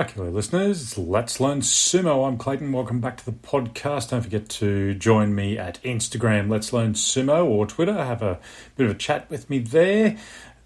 Okay, 0.00 0.18
listeners, 0.22 0.96
let's 0.96 1.40
learn 1.40 1.60
sumo. 1.60 2.26
I'm 2.26 2.38
Clayton. 2.38 2.72
Welcome 2.72 3.00
back 3.02 3.18
to 3.18 3.24
the 3.26 3.32
podcast. 3.32 4.08
Don't 4.08 4.22
forget 4.22 4.48
to 4.48 4.94
join 4.94 5.34
me 5.34 5.58
at 5.58 5.78
Instagram, 5.82 6.48
Let's 6.48 6.72
Learn 6.72 6.94
Sumo, 6.94 7.44
or 7.44 7.66
Twitter. 7.66 7.92
Have 7.92 8.22
a 8.22 8.40
bit 8.76 8.86
of 8.86 8.92
a 8.92 8.98
chat 8.98 9.28
with 9.28 9.50
me 9.50 9.58
there. 9.58 10.16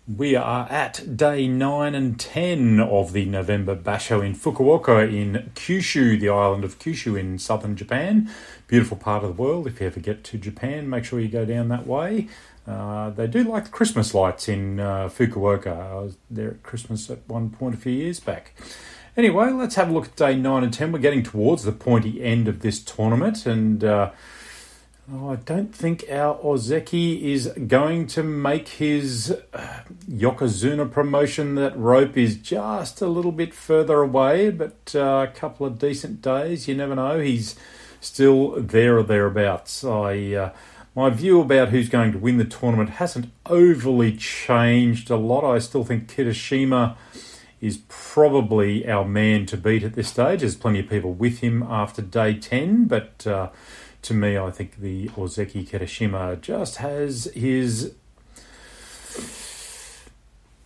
We 0.07 0.37
are 0.37 0.69
at 0.71 1.17
day 1.17 1.49
9 1.49 1.97
and 1.97 2.21
10 2.21 2.79
of 2.79 3.13
the 3.13 3.25
November 3.25 3.75
Basho 3.75 4.25
in 4.25 4.37
Fukuoka 4.37 5.13
in 5.13 5.51
Kyushu, 5.57 6.21
the 6.21 6.29
island 6.29 6.63
of 6.63 6.79
Kyushu 6.79 7.19
in 7.19 7.41
southern 7.41 7.75
Japan. 7.75 8.31
Beautiful 8.69 8.97
part 8.97 9.25
of 9.25 9.37
the 9.37 9.43
world. 9.43 9.67
If 9.67 9.81
you 9.81 9.89
ever 9.89 9.99
get 9.99 10.23
to 10.23 10.39
Japan, 10.39 10.89
make 10.89 11.05
sure 11.05 11.19
you 11.19 11.27
go 11.27 11.45
down 11.45 11.67
that 11.71 11.89
way. 11.89 12.29
Uh, 12.69 13.11
they 13.11 13.27
do 13.27 13.43
like 13.43 13.65
the 13.65 13.71
Christmas 13.71 14.15
lights 14.15 14.49
in 14.49 14.79
uh, 14.79 15.09
Fukuoka. 15.09 15.77
I 15.77 15.95
was 15.97 16.19
there 16.31 16.51
at 16.53 16.63
Christmas 16.63 17.11
at 17.11 17.29
one 17.29 17.51
point 17.51 17.75
a 17.75 17.79
few 17.79 17.93
years 17.93 18.21
back. 18.21 18.55
Anyway, 19.17 19.51
let's 19.53 19.77
have 19.77 19.91
a 19.91 19.93
look 19.93 20.07
at 20.07 20.17
day 20.17 20.35
9 20.35 20.65
and 20.65 20.75
10. 20.75 20.91
We're 20.91 20.99
getting 20.99 21.23
towards 21.23 21.63
the 21.63 21.71
pointy 21.71 22.21
end 22.21 22.49
of 22.49 22.61
this 22.61 22.83
tournament, 22.83 23.47
and 23.47 23.85
uh, 23.85 24.11
oh, 25.13 25.31
I 25.31 25.37
don't 25.37 25.73
think 25.73 26.05
our 26.11 26.37
Ozeki 26.39 27.23
is 27.23 27.47
going 27.69 28.09
to 28.09 28.25
make 28.25 28.67
his 28.67 29.31
uh, 29.53 29.83
Yokozuna 30.11 30.91
promotion. 30.91 31.55
That 31.55 31.79
rope 31.79 32.17
is 32.17 32.37
just 32.37 33.01
a 33.01 33.07
little 33.07 33.31
bit 33.31 33.55
further 33.55 34.01
away, 34.01 34.51
but 34.51 34.93
uh, 34.97 35.29
a 35.29 35.33
couple 35.33 35.65
of 35.65 35.79
decent 35.79 36.21
days. 36.21 36.67
You 36.67 36.75
never 36.75 36.97
know. 36.97 37.21
He's 37.21 37.55
still 38.01 38.61
there 38.61 38.99
or 38.99 39.05
thereabouts. 39.05 39.85
I. 39.85 40.33
Uh, 40.33 40.53
my 40.97 41.11
view 41.11 41.41
about 41.41 41.71
who's 41.71 41.89
going 41.89 42.13
to 42.13 42.19
win 42.19 42.39
the 42.39 42.45
tournament 42.45 42.89
hasn't 42.89 43.29
overly 43.47 44.17
changed 44.17 45.11
a 45.11 45.17
lot. 45.17 45.43
I 45.43 45.59
still 45.59 45.83
think 45.83 46.09
Kirishima 46.09 46.97
is 47.65 47.81
probably 47.89 48.87
our 48.87 49.07
man 49.07 49.47
to 49.47 49.57
beat 49.57 49.83
at 49.83 49.95
this 49.95 50.09
stage. 50.09 50.41
There's 50.41 50.55
plenty 50.55 50.81
of 50.81 50.89
people 50.89 51.15
with 51.15 51.39
him 51.39 51.63
after 51.63 52.03
day 52.03 52.35
10, 52.35 52.85
but 52.85 53.27
uh, 53.27 53.49
to 54.03 54.13
me, 54.13 54.37
I 54.37 54.51
think 54.51 54.81
the 54.81 55.09
Ozeki 55.09 55.67
Kirishima 55.67 56.41
just 56.43 56.77
has 56.77 57.25
his 57.35 57.95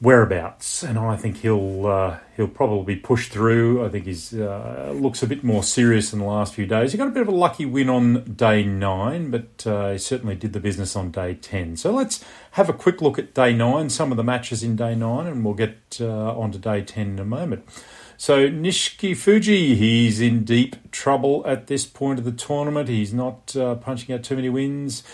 whereabouts, 0.00 0.84
and 0.84 0.98
I 0.98 1.16
think 1.16 1.38
he'll 1.38 1.86
uh, 1.86 2.18
he'll 2.36 2.48
probably 2.48 2.96
push 2.96 3.28
through. 3.28 3.84
I 3.84 3.88
think 3.88 4.06
he's 4.06 4.32
uh, 4.32 4.92
looks 4.94 5.22
a 5.22 5.26
bit 5.26 5.42
more 5.42 5.62
serious 5.62 6.12
in 6.12 6.20
the 6.20 6.24
last 6.24 6.54
few 6.54 6.66
days. 6.66 6.92
He 6.92 6.98
got 6.98 7.08
a 7.08 7.10
bit 7.10 7.22
of 7.22 7.28
a 7.28 7.34
lucky 7.34 7.66
win 7.66 7.88
on 7.88 8.34
day 8.34 8.62
nine, 8.64 9.30
but 9.30 9.66
uh, 9.66 9.92
he 9.92 9.98
certainly 9.98 10.36
did 10.36 10.52
the 10.52 10.60
business 10.60 10.94
on 10.94 11.10
day 11.10 11.34
ten. 11.34 11.76
So 11.76 11.92
let's 11.92 12.24
have 12.52 12.68
a 12.68 12.72
quick 12.72 13.02
look 13.02 13.18
at 13.18 13.34
day 13.34 13.52
nine, 13.52 13.90
some 13.90 14.10
of 14.10 14.16
the 14.16 14.24
matches 14.24 14.62
in 14.62 14.76
day 14.76 14.94
nine, 14.94 15.26
and 15.26 15.44
we'll 15.44 15.54
get 15.54 15.98
uh, 16.00 16.38
on 16.38 16.52
to 16.52 16.58
day 16.58 16.82
ten 16.82 17.10
in 17.10 17.18
a 17.18 17.24
moment. 17.24 17.64
So 18.16 18.48
Nishiki 18.48 19.16
Fuji, 19.16 19.76
he's 19.76 20.20
in 20.20 20.42
deep 20.42 20.90
trouble 20.90 21.44
at 21.46 21.68
this 21.68 21.86
point 21.86 22.18
of 22.18 22.24
the 22.24 22.32
tournament. 22.32 22.88
He's 22.88 23.14
not 23.14 23.54
uh, 23.54 23.76
punching 23.76 24.12
out 24.12 24.24
too 24.24 24.34
many 24.34 24.48
wins 24.48 25.04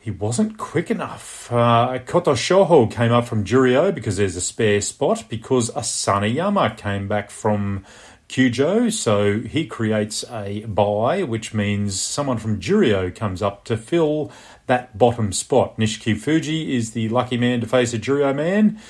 he 0.00 0.10
wasn't 0.10 0.56
quick 0.56 0.90
enough. 0.90 1.52
Uh, 1.52 1.98
Koto 2.06 2.32
Shoho 2.32 2.90
came 2.90 3.12
up 3.12 3.26
from 3.26 3.44
Juryo 3.44 3.94
because 3.94 4.16
there's 4.16 4.34
a 4.34 4.40
spare 4.40 4.80
spot 4.80 5.24
because 5.28 5.70
Asanoyama 5.70 6.74
came 6.78 7.06
back 7.06 7.30
from 7.30 7.84
Kyujo, 8.30 8.90
so 8.90 9.40
he 9.40 9.66
creates 9.66 10.24
a 10.30 10.64
buy, 10.64 11.22
which 11.22 11.52
means 11.52 12.00
someone 12.00 12.38
from 12.38 12.60
Juryo 12.60 13.14
comes 13.14 13.42
up 13.42 13.64
to 13.64 13.76
fill 13.76 14.32
that 14.68 14.96
bottom 14.96 15.32
spot. 15.32 15.76
Nishiki 15.76 16.16
Fuji 16.16 16.74
is 16.74 16.92
the 16.92 17.10
lucky 17.10 17.36
man 17.36 17.60
to 17.60 17.66
face 17.66 17.92
a 17.92 17.98
Juryo 17.98 18.34
man. 18.34 18.80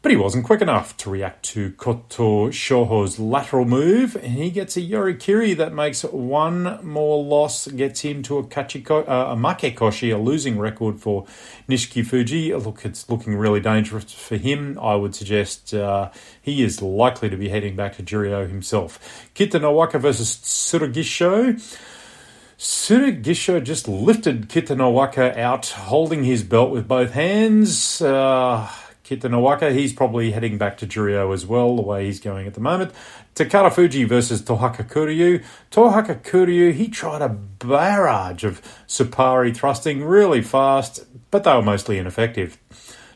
But 0.00 0.12
he 0.12 0.16
wasn't 0.16 0.44
quick 0.44 0.62
enough 0.62 0.96
to 0.98 1.10
react 1.10 1.42
to 1.46 1.72
Koto 1.72 2.50
Shoho's 2.50 3.18
lateral 3.18 3.64
move, 3.64 4.14
he 4.22 4.48
gets 4.48 4.76
a 4.76 4.80
Yorikiri 4.80 5.56
that 5.56 5.74
makes 5.74 6.04
one 6.04 6.78
more 6.86 7.22
loss, 7.24 7.66
gets 7.66 8.02
him 8.02 8.22
to 8.22 8.38
a, 8.38 8.44
Kachiko, 8.44 9.00
uh, 9.08 9.32
a 9.32 9.36
Makekoshi, 9.36 10.14
a 10.14 10.16
losing 10.16 10.56
record 10.56 11.00
for 11.00 11.26
Nishiki 11.68 12.06
Fuji. 12.06 12.54
Look, 12.54 12.84
it's 12.84 13.10
looking 13.10 13.34
really 13.34 13.58
dangerous 13.58 14.12
for 14.12 14.36
him. 14.36 14.78
I 14.80 14.94
would 14.94 15.16
suggest 15.16 15.74
uh, 15.74 16.12
he 16.40 16.62
is 16.62 16.80
likely 16.80 17.28
to 17.28 17.36
be 17.36 17.48
heading 17.48 17.74
back 17.74 17.96
to 17.96 18.04
Juryo 18.04 18.48
himself. 18.48 19.00
Kita 19.34 19.60
Nowaka 19.60 20.00
versus 20.00 20.36
Tsurugisho. 20.36 21.54
Tsurugisho 22.56 23.64
just 23.64 23.88
lifted 23.88 24.48
Kita 24.48 24.76
Nowaka 24.76 25.36
out, 25.36 25.66
holding 25.66 26.22
his 26.22 26.44
belt 26.44 26.70
with 26.70 26.86
both 26.86 27.10
hands. 27.14 28.00
Uh, 28.00 28.70
Kitanowaka, 29.08 29.72
he's 29.72 29.94
probably 29.94 30.32
heading 30.32 30.58
back 30.58 30.76
to 30.78 30.86
Juryo 30.86 31.32
as 31.32 31.46
well, 31.46 31.76
the 31.76 31.82
way 31.82 32.04
he's 32.04 32.20
going 32.20 32.46
at 32.46 32.52
the 32.52 32.60
moment. 32.60 32.92
Takara 33.34 33.72
Fuji 33.72 34.04
versus 34.04 34.42
Tohaka 34.42 34.86
Kuryu. 34.86 35.42
Tohaka 35.70 36.20
Kuryu, 36.20 36.74
he 36.74 36.88
tried 36.88 37.22
a 37.22 37.30
barrage 37.30 38.44
of 38.44 38.60
Tsuppari 38.86 39.56
thrusting 39.56 40.04
really 40.04 40.42
fast, 40.42 41.06
but 41.30 41.44
they 41.44 41.54
were 41.54 41.62
mostly 41.62 41.96
ineffective. 41.96 42.58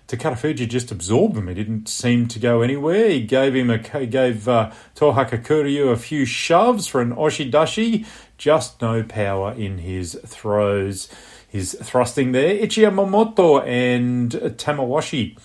Takara 0.09 0.39
Fuji 0.39 0.67
just 0.67 0.91
absorbed 0.91 1.35
them. 1.35 1.49
He 1.49 1.55
didn't 1.55 1.91
seem 1.91 2.27
to 2.29 2.39
go 2.39 2.63
anywhere. 2.63 3.11
He 3.11 3.21
gave 3.27 3.55
him 3.55 3.69
a 3.69 3.79
gave 3.79 4.49
uh, 4.49 4.71
Tohaka 4.97 5.45
Kuryu 5.45 5.93
a 5.93 5.97
few 5.97 6.25
shoves 6.25 6.87
for 6.87 7.03
an 7.03 7.15
oshidashi. 7.15 8.07
Just 8.39 8.81
no 8.81 9.03
power 9.03 9.53
in 9.53 9.79
his 9.79 10.19
throws, 10.25 11.09
his 11.47 11.77
thrusting 11.83 12.33
there. 12.33 12.55
Ichiyamamoto 12.55 13.67
and 13.67 14.33
Tamawashi 14.33 15.39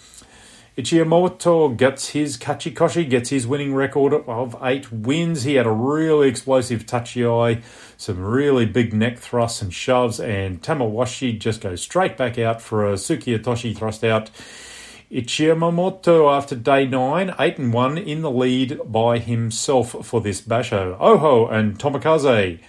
Ichiyamoto 0.77 1.75
gets 1.75 2.09
his 2.09 2.37
Kachikoshi, 2.37 3.09
gets 3.09 3.31
his 3.31 3.47
winning 3.47 3.73
record 3.73 4.13
of 4.13 4.55
eight 4.61 4.91
wins. 4.91 5.41
He 5.41 5.55
had 5.55 5.65
a 5.65 5.71
really 5.71 6.29
explosive 6.29 6.85
tachiai, 6.85 7.63
some 7.97 8.23
really 8.23 8.67
big 8.67 8.93
neck 8.93 9.17
thrusts 9.17 9.63
and 9.63 9.73
shoves, 9.73 10.19
and 10.19 10.61
Tamawashi 10.61 11.39
just 11.39 11.61
goes 11.61 11.81
straight 11.81 12.15
back 12.15 12.37
out 12.37 12.61
for 12.61 12.85
a 12.85 12.93
Tsukiyatoshi 12.93 13.75
thrust 13.75 14.03
out. 14.03 14.29
Ichiyamoto, 15.11 16.31
after 16.31 16.55
day 16.55 16.85
nine, 16.85 17.33
eight 17.39 17.57
and 17.57 17.73
one 17.73 17.97
in 17.97 18.21
the 18.21 18.29
lead 18.29 18.79
by 18.85 19.17
himself 19.17 20.05
for 20.05 20.21
this 20.21 20.41
basho. 20.41 20.95
Oho 20.99 21.47
and 21.47 21.79
Tomokaze 21.79 22.59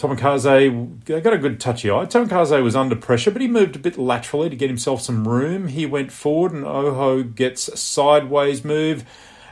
Tomokaze 0.00 1.04
got 1.04 1.34
a 1.34 1.36
good 1.36 1.60
tachiai. 1.60 2.10
Tomokaze 2.10 2.62
was 2.62 2.74
under 2.74 2.96
pressure, 2.96 3.30
but 3.30 3.42
he 3.42 3.48
moved 3.48 3.76
a 3.76 3.78
bit 3.78 3.98
laterally 3.98 4.48
to 4.48 4.56
get 4.56 4.70
himself 4.70 5.02
some 5.02 5.28
room. 5.28 5.68
He 5.68 5.84
went 5.84 6.10
forward, 6.10 6.52
and 6.52 6.64
Oho 6.64 7.22
gets 7.22 7.68
a 7.68 7.76
sideways 7.76 8.64
move, 8.64 9.04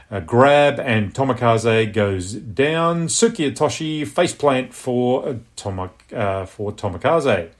a 0.09 0.19
grab, 0.19 0.79
and 0.79 1.13
Tomokaze 1.13 1.93
goes 1.93 2.33
down. 2.33 3.09
Tsukiotoshi 3.09 4.07
faceplant 4.07 4.73
for 4.73 5.37
uh, 5.63 6.15
uh, 6.15 6.45
for 6.47 6.71
Tomokaze. 6.71 7.51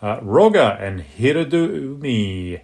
Uh, 0.00 0.20
Roga 0.20 0.80
and 0.80 1.00
Hiradoumi. 1.00 2.60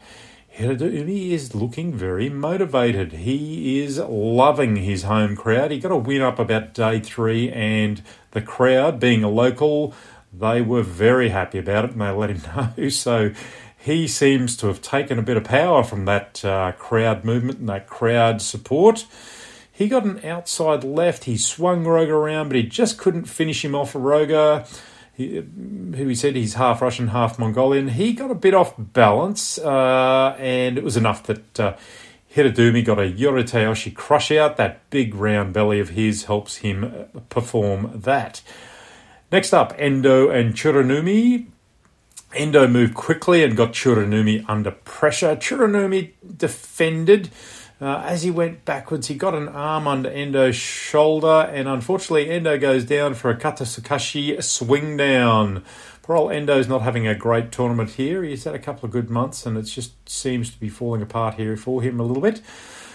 Hiradoumi 0.57 1.31
is 1.31 1.53
looking 1.53 1.93
very 1.93 2.29
motivated. 2.29 3.13
He 3.13 3.81
is 3.81 3.99
loving 3.99 4.77
his 4.77 5.03
home 5.03 5.35
crowd. 5.35 5.73
He 5.73 5.81
got 5.81 5.91
a 5.91 5.97
win 5.97 6.23
up 6.23 6.39
about 6.39 6.75
day 6.75 7.01
three, 7.01 7.51
and 7.51 8.01
the 8.31 8.41
crowd, 8.41 9.01
being 9.01 9.25
a 9.25 9.29
local, 9.29 9.93
they 10.33 10.63
were 10.63 10.83
very 10.83 11.31
happy 11.31 11.59
about 11.59 11.87
it 11.87 11.91
and 11.93 12.01
they 12.01 12.11
let 12.11 12.31
him 12.31 12.73
know. 12.79 12.89
So 12.89 13.33
he 13.77 14.07
seems 14.07 14.57
to 14.59 14.69
have 14.69 14.81
taken 14.81 15.19
a 15.19 15.23
bit 15.23 15.37
of 15.37 15.43
power 15.43 15.83
from 15.83 16.05
that 16.05 16.45
uh, 16.45 16.73
crowd 16.73 17.25
movement 17.25 17.59
and 17.59 17.69
that 17.69 17.89
crowd 17.89 18.41
support. 18.41 19.07
He 19.73 19.89
got 19.89 20.05
an 20.05 20.25
outside 20.25 20.85
left. 20.85 21.25
He 21.25 21.37
swung 21.37 21.85
Roga 21.85 22.11
around, 22.11 22.49
but 22.49 22.57
he 22.57 22.63
just 22.63 22.97
couldn't 22.97 23.25
finish 23.25 23.65
him 23.65 23.75
off 23.75 23.93
Roga. 23.93 24.69
He, 25.17 25.37
who 25.37 26.09
he 26.09 26.15
said 26.15 26.35
he's 26.35 26.55
half 26.55 26.83
Russian, 26.83 27.09
half 27.09 27.39
Mongolian. 27.39 27.89
He 27.89 28.13
got 28.13 28.31
a 28.31 28.35
bit 28.35 28.53
off 28.53 28.75
balance, 28.77 29.59
uh, 29.59 30.37
and 30.39 30.77
it 30.77 30.83
was 30.83 30.97
enough 30.97 31.23
that 31.25 31.61
uh, 31.61 31.77
Hiradoumi 32.35 32.85
got 32.85 32.99
a 32.99 33.11
Yoritaoshi 33.11 33.95
crush 33.95 34.33
out. 34.33 34.57
That 34.57 34.91
big 34.91 35.15
round 35.15 35.53
belly 35.53 35.79
of 35.79 35.91
his 35.91 36.25
helps 36.25 36.57
him 36.57 36.85
uh, 36.85 37.21
perform 37.29 37.93
that. 37.95 38.43
Next 39.31 39.53
up, 39.53 39.73
Endo 39.79 40.31
and 40.31 40.55
Tsurunoumi. 40.55 41.47
Endo 42.35 42.67
moved 42.67 42.95
quickly 42.95 43.45
and 43.45 43.57
got 43.57 43.73
Tsurunoumi 43.73 44.45
under 44.49 44.73
pressure. 44.73 45.37
Tsurunoumi 45.37 46.11
defended. 46.37 47.31
Uh, 47.85 48.03
as 48.07 48.23
he 48.23 48.31
went 48.31 48.65
backwards, 48.65 49.09
he 49.09 49.15
got 49.15 49.35
an 49.35 49.47
arm 49.47 49.87
under 49.87 50.09
Endo's 50.09 50.57
shoulder, 50.57 51.51
and 51.53 51.69
unfortunately, 51.69 52.31
Endo 52.31 52.57
goes 52.57 52.83
down 52.83 53.13
for 53.13 53.31
a 53.31 53.37
Katasukashi 53.37 54.43
swing 54.43 54.97
down. 54.97 55.63
Poor 56.01 56.17
old 56.17 56.33
Endo's 56.33 56.67
not 56.67 56.81
having 56.81 57.07
a 57.07 57.15
great 57.15 57.53
tournament 57.53 57.91
here. 57.91 58.23
He's 58.23 58.45
had 58.45 58.55
a 58.55 58.59
couple 58.59 58.87
of 58.87 58.91
good 58.91 59.11
months, 59.11 59.45
and 59.45 59.59
it 59.59 59.65
just 59.65 59.93
seems 60.09 60.49
to 60.51 60.59
be 60.59 60.71
falling 60.71 61.03
apart 61.03 61.35
here 61.35 61.59
for 61.59 61.83
him 61.83 62.01
a 62.01 62.05
little 62.05 62.23
bit. 62.23 62.41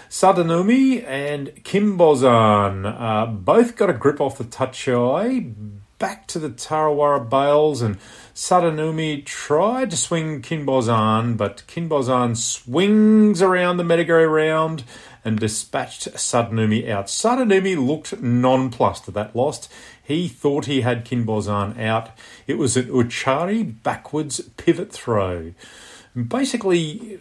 Sadanoumi 0.08 1.04
and 1.06 1.54
Kinbozan 1.62 2.84
uh, 2.84 3.26
both 3.26 3.76
got 3.76 3.90
a 3.90 3.92
grip 3.92 4.20
off 4.20 4.38
the 4.38 4.44
tachiai, 4.44 5.54
back 6.00 6.26
to 6.26 6.40
the 6.40 6.50
Tarawara 6.50 7.30
bales, 7.30 7.80
and 7.80 7.98
Sadanoumi 8.34 9.24
tried 9.24 9.92
to 9.92 9.96
swing 9.96 10.42
Kinbozan, 10.42 11.36
but 11.36 11.62
Kinbozan 11.68 12.36
swings 12.36 13.40
around 13.40 13.76
the 13.76 13.84
Metagari 13.84 14.28
round 14.28 14.82
and 15.24 15.38
dispatched 15.38 16.08
Sadanoumi 16.14 16.88
out. 16.88 17.06
Sadanoumi 17.06 17.76
looked 17.76 18.20
nonplussed 18.20 19.06
at 19.06 19.14
that 19.14 19.36
loss. 19.36 19.68
He 20.02 20.26
thought 20.26 20.64
he 20.64 20.80
had 20.80 21.04
Kinbozan 21.04 21.78
out. 21.78 22.10
It 22.48 22.58
was 22.58 22.76
an 22.76 22.86
Utchari 22.86 23.82
backwards 23.82 24.40
pivot 24.56 24.90
throw. 24.90 25.52
Basically, 26.16 27.20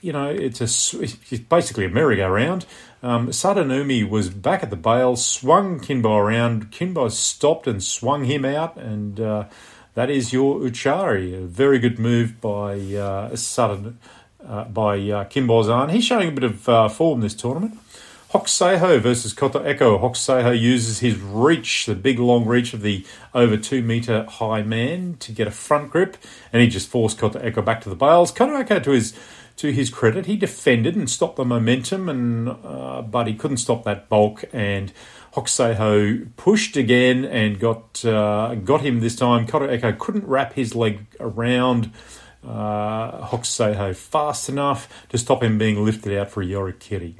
you 0.00 0.12
know, 0.12 0.28
it's 0.28 0.60
a 0.60 0.64
it's 0.64 1.38
basically 1.38 1.84
a 1.84 1.88
merry-go-round. 1.88 2.66
Um, 3.04 3.28
Sadanoumi 3.28 4.08
was 4.08 4.30
back 4.30 4.62
at 4.62 4.70
the 4.70 4.76
bail, 4.76 5.14
swung 5.14 5.78
Kinbo 5.78 6.16
around. 6.16 6.70
Kinbo 6.70 7.10
stopped 7.10 7.66
and 7.66 7.82
swung 7.82 8.24
him 8.24 8.46
out, 8.46 8.78
and 8.78 9.20
uh, 9.20 9.44
that 9.92 10.08
is 10.08 10.32
your 10.32 10.60
Utchari. 10.60 11.36
A 11.36 11.42
very 11.42 11.78
good 11.78 11.98
move 11.98 12.40
by 12.40 12.78
uh, 12.94 13.36
Sudden, 13.36 13.98
uh, 14.42 14.64
by 14.64 14.94
uh, 14.94 15.24
Kinbozan. 15.26 15.90
He's 15.90 16.06
showing 16.06 16.30
a 16.30 16.32
bit 16.32 16.44
of 16.44 16.66
uh, 16.66 16.88
form 16.88 17.20
this 17.20 17.34
tournament. 17.34 17.78
Hokuseiho 18.30 18.98
versus 19.00 19.34
Koto 19.34 19.62
Eko. 19.62 20.00
Hokuseiho 20.00 20.58
uses 20.58 21.00
his 21.00 21.20
reach, 21.20 21.84
the 21.84 21.94
big 21.94 22.18
long 22.18 22.46
reach 22.46 22.72
of 22.72 22.80
the 22.80 23.04
over 23.34 23.58
two 23.58 23.82
metre 23.82 24.24
high 24.24 24.62
man, 24.62 25.18
to 25.20 25.30
get 25.30 25.46
a 25.46 25.50
front 25.50 25.90
grip, 25.90 26.16
and 26.54 26.62
he 26.62 26.68
just 26.68 26.88
forced 26.88 27.18
Koto 27.18 27.38
Eko 27.38 27.62
back 27.62 27.82
to 27.82 27.90
the 27.90 27.96
bails. 27.96 28.32
Koto 28.32 28.54
Eko, 28.54 28.82
to 28.82 28.92
his 28.92 29.12
to 29.56 29.72
his 29.72 29.90
credit, 29.90 30.26
he 30.26 30.36
defended 30.36 30.96
and 30.96 31.08
stopped 31.08 31.36
the 31.36 31.44
momentum, 31.44 32.08
and 32.08 32.48
uh, 32.48 33.02
but 33.02 33.26
he 33.26 33.34
couldn't 33.34 33.58
stop 33.58 33.84
that 33.84 34.08
bulk. 34.08 34.44
And 34.52 34.92
Hokuseiho 35.34 36.28
pushed 36.36 36.76
again 36.76 37.24
and 37.24 37.58
got 37.58 38.04
uh, 38.04 38.54
got 38.56 38.80
him 38.80 39.00
this 39.00 39.16
time. 39.16 39.46
Koto 39.46 39.68
Eko 39.68 39.98
couldn't 39.98 40.26
wrap 40.26 40.54
his 40.54 40.74
leg 40.74 41.06
around 41.20 41.92
uh, 42.46 43.36
fast 43.94 44.48
enough 44.48 45.06
to 45.08 45.18
stop 45.18 45.42
him 45.42 45.58
being 45.58 45.84
lifted 45.84 46.16
out 46.18 46.30
for 46.30 46.42
a 46.42 46.46
Yorikiri. 46.46 47.14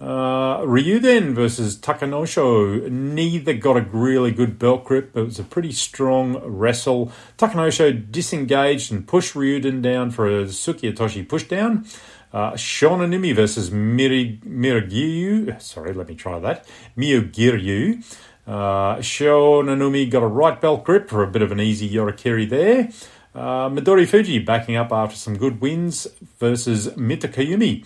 Uh, 0.00 0.60
Ryuden 0.60 1.34
versus 1.34 1.76
Takanosho. 1.76 2.90
Neither 2.90 3.52
got 3.52 3.76
a 3.76 3.82
really 3.82 4.30
good 4.30 4.58
belt 4.58 4.84
grip. 4.84 5.12
but 5.12 5.20
It 5.20 5.24
was 5.26 5.38
a 5.38 5.44
pretty 5.44 5.72
strong 5.72 6.40
wrestle. 6.42 7.12
Takanosho 7.36 8.10
disengaged 8.10 8.90
and 8.90 9.06
pushed 9.06 9.34
Ryuden 9.34 9.82
down 9.82 10.10
for 10.10 10.26
a 10.26 10.44
Tsukiotoshi 10.44 11.26
pushdown. 11.26 11.86
Uh, 12.32 12.52
Shonannoumi 12.52 13.34
versus 13.34 13.68
Miragiryu. 13.70 15.60
Sorry, 15.60 15.92
let 15.92 16.08
me 16.08 16.14
try 16.14 16.38
that. 16.38 16.66
Myogiryu. 16.96 18.02
Uh, 18.46 18.96
Shonannoumi 18.96 20.10
got 20.10 20.22
a 20.22 20.26
right 20.26 20.58
belt 20.58 20.84
grip 20.84 21.10
for 21.10 21.22
a 21.22 21.26
bit 21.26 21.42
of 21.42 21.52
an 21.52 21.60
easy 21.60 21.90
Yorikiri 21.90 22.48
there. 22.48 22.88
Uh, 23.34 23.68
Midori 23.68 24.08
Fuji 24.08 24.38
backing 24.38 24.76
up 24.76 24.90
after 24.92 25.16
some 25.16 25.36
good 25.36 25.60
wins 25.60 26.06
versus 26.38 26.88
Mitakeumi. 26.88 27.84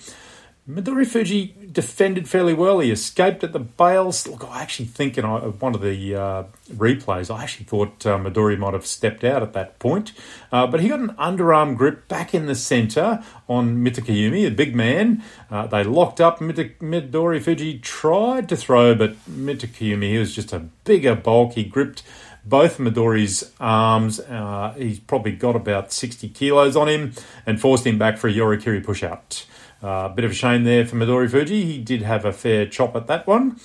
Midori 0.68 1.06
Fuji 1.06 1.54
defended 1.70 2.26
fairly 2.26 2.54
well. 2.54 2.80
He 2.80 2.90
escaped 2.90 3.44
at 3.44 3.52
the 3.52 3.58
bails. 3.58 4.26
Look, 4.26 4.44
I 4.44 4.62
actually 4.62 4.86
think 4.86 5.18
in 5.18 5.24
one 5.26 5.74
of 5.74 5.82
the 5.82 6.14
uh, 6.14 6.44
replays, 6.72 7.34
I 7.34 7.42
actually 7.42 7.66
thought 7.66 8.06
uh, 8.06 8.16
Midori 8.16 8.58
might 8.58 8.72
have 8.72 8.86
stepped 8.86 9.24
out 9.24 9.42
at 9.42 9.52
that 9.52 9.78
point. 9.78 10.12
Uh, 10.50 10.66
but 10.66 10.80
he 10.80 10.88
got 10.88 11.00
an 11.00 11.10
underarm 11.16 11.76
grip 11.76 12.08
back 12.08 12.34
in 12.34 12.46
the 12.46 12.54
centre 12.54 13.22
on 13.46 13.84
Mitakeumi, 13.84 14.46
a 14.46 14.50
big 14.50 14.74
man. 14.74 15.22
Uh, 15.50 15.66
they 15.66 15.84
locked 15.84 16.18
up. 16.18 16.38
Midori 16.38 17.42
Fuji 17.42 17.78
tried 17.80 18.48
to 18.48 18.56
throw, 18.56 18.94
but 18.94 19.16
Mitakeumi, 19.26 20.12
he 20.12 20.18
was 20.18 20.34
just 20.34 20.54
a 20.54 20.60
bigger 20.84 21.14
bulk. 21.14 21.52
He 21.52 21.64
gripped 21.64 22.02
both 22.42 22.78
Midori's 22.78 23.52
arms. 23.60 24.18
Uh, 24.18 24.72
he's 24.78 24.98
probably 24.98 25.32
got 25.32 25.56
about 25.56 25.92
60 25.92 26.26
kilos 26.30 26.74
on 26.74 26.88
him 26.88 27.12
and 27.44 27.60
forced 27.60 27.86
him 27.86 27.98
back 27.98 28.16
for 28.16 28.28
a 28.28 28.32
Yorikiri 28.32 28.82
push 28.82 29.02
out. 29.02 29.44
Uh, 29.84 30.08
bit 30.08 30.24
of 30.24 30.30
a 30.30 30.34
shame 30.34 30.64
there 30.64 30.86
for 30.86 30.96
Midori 30.96 31.30
Fuji. 31.30 31.62
He 31.62 31.76
did 31.76 32.00
have 32.00 32.24
a 32.24 32.32
fair 32.32 32.64
chop 32.64 32.96
at 32.96 33.06
that 33.06 33.26
one. 33.26 33.60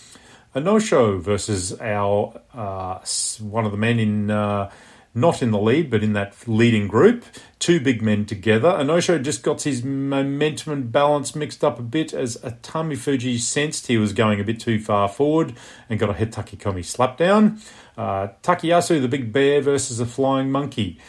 Onosho 0.54 1.22
versus 1.22 1.80
our 1.80 2.42
uh, 2.54 3.00
one 3.40 3.64
of 3.64 3.72
the 3.72 3.78
men 3.78 4.00
in 4.00 4.30
uh, 4.30 4.70
not 5.16 5.42
in 5.42 5.52
the 5.52 5.58
lead, 5.58 5.90
but 5.90 6.04
in 6.04 6.12
that 6.14 6.36
leading 6.46 6.90
group. 6.90 7.24
Two 7.58 7.80
big 7.80 8.02
men 8.02 8.26
together. 8.26 8.68
Onosho 8.68 9.24
just 9.24 9.44
got 9.44 9.62
his 9.62 9.82
momentum 9.82 10.74
and 10.74 10.92
balance 10.92 11.38
mixed 11.38 11.64
up 11.64 11.80
a 11.80 11.84
bit 11.84 12.14
as 12.14 12.36
Atami 12.38 12.98
Fuji 12.98 13.38
sensed 13.38 13.88
he 13.88 13.98
was 13.98 14.12
going 14.12 14.42
a 14.42 14.44
bit 14.44 14.60
too 14.60 14.78
far 14.78 15.08
forward 15.08 15.56
and 15.90 16.02
got 16.02 16.10
a 16.10 16.14
Hitaki 16.14 16.58
Komi 16.58 16.84
slap 16.84 17.16
down. 17.16 17.62
Uh, 17.98 18.28
Takayasu, 18.44 19.00
the 19.00 19.08
big 19.08 19.32
bear 19.32 19.62
versus 19.62 20.02
a 20.02 20.06
flying 20.06 20.52
monkey. 20.52 21.00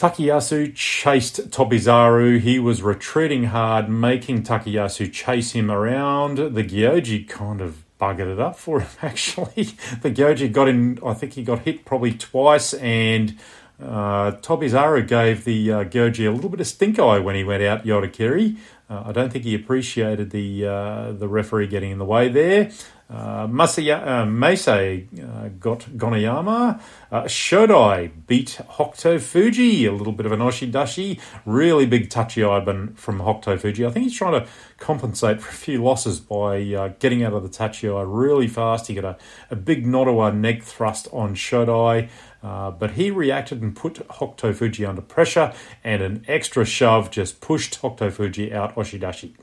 Takayasu 0.00 0.74
chased 0.74 1.50
Tobizaru. 1.50 2.40
He 2.40 2.58
was 2.58 2.82
retreating 2.82 3.44
hard, 3.44 3.90
making 3.90 4.44
Takayasu 4.44 5.12
chase 5.12 5.52
him 5.52 5.70
around. 5.70 6.38
The 6.38 6.64
Gyoji 6.64 7.28
kind 7.28 7.60
of 7.60 7.84
buggered 8.00 8.32
it 8.32 8.40
up 8.40 8.56
for 8.56 8.80
him, 8.80 8.88
actually. 9.02 9.74
The 10.00 10.10
Gyoji 10.10 10.50
got 10.50 10.68
in, 10.68 10.98
I 11.04 11.12
think 11.12 11.34
he 11.34 11.42
got 11.42 11.66
hit 11.66 11.84
probably 11.84 12.14
twice, 12.14 12.72
and 12.72 13.36
uh, 13.78 14.30
Tobizaru 14.40 15.06
gave 15.06 15.44
the 15.44 15.70
uh, 15.70 15.84
Gyoji 15.84 16.26
a 16.26 16.30
little 16.30 16.48
bit 16.48 16.60
of 16.60 16.66
stink 16.66 16.98
eye 16.98 17.18
when 17.18 17.34
he 17.34 17.44
went 17.44 17.62
out 17.62 17.84
Yorikiri. 17.84 18.56
Uh, 18.88 19.02
I 19.04 19.12
don't 19.12 19.30
think 19.30 19.44
he 19.44 19.54
appreciated 19.54 20.30
the 20.30 20.66
uh, 20.66 21.12
the 21.12 21.28
referee 21.28 21.66
getting 21.66 21.90
in 21.90 21.98
the 21.98 22.06
way 22.06 22.30
there. 22.30 22.70
Uh, 23.10 23.48
Masaya, 23.48 24.00
uh, 24.06 24.24
Meisei 24.24 25.06
uh, 25.18 25.48
got 25.58 25.80
Gonoyama. 25.96 26.80
Uh, 27.10 27.22
Shodai 27.24 28.12
beat 28.28 28.60
Hokuto 28.70 29.20
Fuji. 29.20 29.84
A 29.84 29.92
little 29.92 30.12
bit 30.12 30.26
of 30.26 30.32
an 30.32 30.38
oshidashi. 30.38 31.18
Really 31.44 31.86
big 31.86 32.08
touchy 32.08 32.42
Iban 32.42 32.96
from 32.96 33.18
Hokuto 33.18 33.58
Fuji. 33.58 33.84
I 33.84 33.90
think 33.90 34.04
he's 34.04 34.16
trying 34.16 34.40
to 34.40 34.48
compensate 34.78 35.40
for 35.40 35.48
a 35.48 35.52
few 35.52 35.82
losses 35.82 36.20
by 36.20 36.62
uh, 36.72 36.92
getting 37.00 37.24
out 37.24 37.32
of 37.32 37.42
the 37.42 37.48
tachiai 37.48 38.04
really 38.06 38.46
fast. 38.46 38.86
He 38.86 38.94
got 38.94 39.04
a, 39.04 39.18
a 39.50 39.56
big 39.56 39.84
Nodowa 39.84 40.32
neck 40.32 40.62
thrust 40.62 41.08
on 41.12 41.34
Shodai. 41.34 42.08
Uh, 42.44 42.70
but 42.70 42.92
he 42.92 43.10
reacted 43.10 43.60
and 43.60 43.74
put 43.74 43.94
Hokuto 44.08 44.54
Fuji 44.54 44.86
under 44.86 45.02
pressure, 45.02 45.52
and 45.84 46.00
an 46.00 46.24
extra 46.26 46.64
shove 46.64 47.10
just 47.10 47.40
pushed 47.40 47.82
Hokuto 47.82 48.10
Fuji 48.10 48.52
out 48.54 48.76
Oshidashi. 48.76 49.34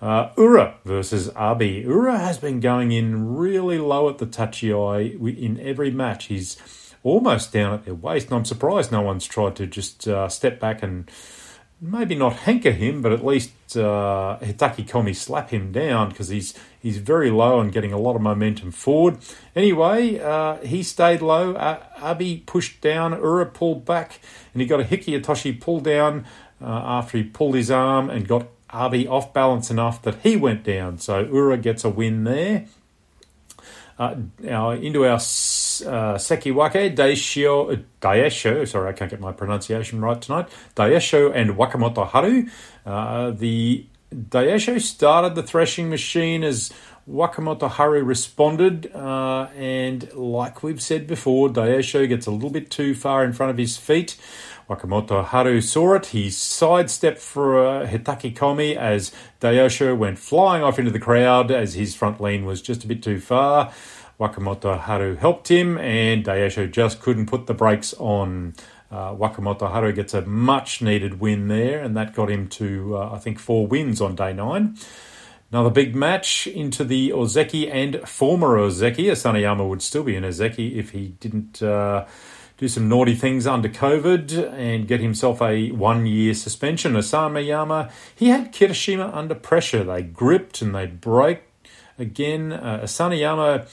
Uh, 0.00 0.30
Ura 0.36 0.76
versus 0.84 1.28
Abi. 1.34 1.82
Ura 1.84 2.18
has 2.18 2.38
been 2.38 2.60
going 2.60 2.92
in 2.92 3.36
really 3.36 3.78
low 3.78 4.08
at 4.08 4.18
the 4.18 4.26
tachiai 4.26 5.38
in 5.38 5.58
every 5.60 5.90
match. 5.90 6.26
He's 6.26 6.56
almost 7.02 7.52
down 7.52 7.74
at 7.74 7.84
their 7.84 7.94
waist, 7.94 8.28
and 8.28 8.36
I'm 8.36 8.44
surprised 8.44 8.92
no 8.92 9.02
one's 9.02 9.26
tried 9.26 9.56
to 9.56 9.66
just 9.66 10.06
uh, 10.06 10.28
step 10.28 10.60
back 10.60 10.82
and 10.82 11.10
maybe 11.80 12.14
not 12.14 12.32
hanker 12.34 12.70
him, 12.70 13.02
but 13.02 13.12
at 13.12 13.24
least 13.24 13.50
uh, 13.76 14.38
Hitaki 14.40 14.86
Komi 14.86 15.14
slap 15.14 15.50
him 15.50 15.72
down 15.72 16.10
because 16.10 16.28
he's 16.28 16.54
he's 16.80 16.98
very 16.98 17.30
low 17.30 17.60
and 17.60 17.72
getting 17.72 17.92
a 17.92 17.98
lot 17.98 18.16
of 18.16 18.22
momentum 18.22 18.70
forward. 18.70 19.18
Anyway, 19.54 20.18
uh, 20.20 20.56
he 20.58 20.82
stayed 20.82 21.22
low. 21.22 21.54
Uh, 21.54 21.82
Abi 22.00 22.38
pushed 22.46 22.80
down. 22.80 23.12
Ura 23.12 23.46
pulled 23.46 23.84
back, 23.84 24.20
and 24.52 24.60
he 24.62 24.68
got 24.68 24.80
a 24.80 24.84
Hiki 24.84 25.20
Otoshi 25.20 25.60
pull 25.60 25.80
down 25.80 26.24
uh, 26.60 26.82
after 26.84 27.18
he 27.18 27.24
pulled 27.24 27.54
his 27.54 27.70
arm 27.70 28.10
and 28.10 28.26
got 28.28 28.46
Abi 28.70 29.06
off 29.06 29.32
balance 29.32 29.70
enough 29.70 30.02
that 30.02 30.16
he 30.22 30.36
went 30.36 30.64
down. 30.64 30.98
So 30.98 31.20
Ura 31.20 31.56
gets 31.58 31.84
a 31.84 31.88
win 31.90 32.24
there. 32.24 32.66
Uh, 33.98 34.14
now 34.38 34.70
into 34.70 35.04
our 35.04 35.14
uh, 35.14 35.18
Sekiwake, 35.18 36.94
Daisho, 36.94 37.72
uh, 37.72 37.82
Daisho, 38.00 38.66
sorry, 38.68 38.90
I 38.90 38.92
can't 38.92 39.10
get 39.10 39.18
my 39.18 39.32
pronunciation 39.32 40.00
right 40.00 40.20
tonight. 40.20 40.48
Daisho 40.76 41.34
and 41.34 41.56
Wakamoto 41.56 42.06
Haru. 42.06 42.46
Uh, 42.86 43.30
the 43.30 43.86
Daisho 44.14 44.80
started 44.80 45.34
the 45.34 45.42
threshing 45.42 45.90
machine 45.90 46.44
as 46.44 46.72
Wakamoto 47.08 47.70
Haru 47.70 48.02
responded, 48.02 48.94
uh, 48.94 49.48
and 49.56 50.12
like 50.12 50.62
we've 50.62 50.82
said 50.82 51.06
before, 51.06 51.48
Daisho 51.48 52.06
gets 52.06 52.26
a 52.26 52.30
little 52.30 52.50
bit 52.50 52.70
too 52.70 52.94
far 52.94 53.24
in 53.24 53.32
front 53.32 53.48
of 53.48 53.56
his 53.56 53.78
feet. 53.78 54.18
Wakamoto 54.68 55.24
Haru 55.24 55.62
saw 55.62 55.94
it. 55.94 56.06
He 56.06 56.28
sidestepped 56.28 57.18
for 57.18 57.64
a 57.64 57.86
Hitaki 57.86 58.34
Komi 58.34 58.76
as 58.76 59.10
Daisho 59.40 59.96
went 59.96 60.18
flying 60.18 60.62
off 60.62 60.78
into 60.78 60.90
the 60.90 60.98
crowd 60.98 61.50
as 61.50 61.72
his 61.72 61.94
front 61.94 62.20
lean 62.20 62.44
was 62.44 62.60
just 62.60 62.84
a 62.84 62.86
bit 62.86 63.02
too 63.02 63.20
far. 63.20 63.72
Wakamoto 64.20 64.78
Haru 64.78 65.16
helped 65.16 65.48
him, 65.48 65.78
and 65.78 66.26
Daisho 66.26 66.70
just 66.70 67.00
couldn't 67.00 67.26
put 67.26 67.46
the 67.46 67.54
brakes 67.54 67.94
on. 67.94 68.52
Uh, 68.90 69.14
Wakamoto 69.14 69.70
Haru 69.70 69.94
gets 69.94 70.12
a 70.12 70.20
much 70.22 70.82
needed 70.82 71.20
win 71.20 71.48
there, 71.48 71.82
and 71.82 71.96
that 71.96 72.12
got 72.14 72.30
him 72.30 72.48
to, 72.48 72.98
uh, 72.98 73.14
I 73.14 73.18
think, 73.18 73.38
four 73.38 73.66
wins 73.66 74.02
on 74.02 74.14
day 74.14 74.34
nine. 74.34 74.76
Another 75.50 75.70
big 75.70 75.94
match 75.94 76.46
into 76.46 76.84
the 76.84 77.10
Ozeki 77.10 77.72
and 77.72 78.06
former 78.06 78.58
Ozeki. 78.58 79.06
Asanoyama 79.06 79.66
would 79.66 79.82
still 79.82 80.04
be 80.04 80.14
an 80.16 80.24
Ozeki 80.24 80.76
if 80.76 80.90
he 80.90 81.08
didn't. 81.20 81.62
Uh, 81.62 82.06
do 82.58 82.66
some 82.66 82.88
naughty 82.88 83.14
things 83.14 83.46
under 83.46 83.68
COVID 83.68 84.52
and 84.52 84.88
get 84.88 85.00
himself 85.00 85.40
a 85.40 85.70
one 85.70 86.06
year 86.06 86.34
suspension. 86.34 86.94
Asanoyama, 86.94 87.90
he 88.14 88.28
had 88.28 88.52
Kirishima 88.52 89.14
under 89.14 89.34
pressure. 89.34 89.84
They 89.84 90.02
gripped 90.02 90.60
and 90.60 90.74
they 90.74 90.86
broke 90.86 91.40
again. 91.98 92.52
Uh, 92.52 92.80
Asanoyama 92.82 93.68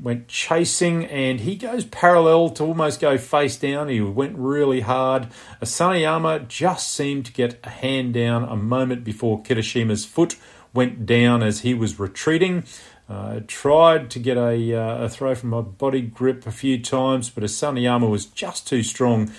went 0.00 0.28
chasing 0.28 1.04
and 1.06 1.40
he 1.40 1.56
goes 1.56 1.84
parallel 1.84 2.50
to 2.50 2.64
almost 2.64 3.00
go 3.00 3.18
face 3.18 3.56
down. 3.56 3.88
He 3.88 4.00
went 4.00 4.38
really 4.38 4.80
hard. 4.80 5.28
Asanoyama 5.60 6.46
just 6.46 6.92
seemed 6.92 7.26
to 7.26 7.32
get 7.32 7.58
a 7.64 7.70
hand 7.70 8.14
down 8.14 8.44
a 8.44 8.56
moment 8.56 9.02
before 9.02 9.42
Kirishima's 9.42 10.04
foot 10.04 10.36
went 10.72 11.06
down 11.06 11.42
as 11.42 11.60
he 11.60 11.74
was 11.74 11.98
retreating. 11.98 12.64
Uh, 13.08 13.40
tried 13.48 14.08
to 14.08 14.20
get 14.20 14.36
a, 14.36 14.74
uh, 14.74 15.04
a, 15.04 15.08
throw 15.08 15.34
from 15.34 15.52
a 15.52 15.62
body 15.62 16.00
grip 16.00 16.46
a 16.46 16.52
few 16.52 16.80
times, 16.80 17.28
but 17.28 17.42
Asanoyama 17.42 18.08
was 18.08 18.26
just 18.26 18.68
too 18.68 18.84
strong. 18.84 19.32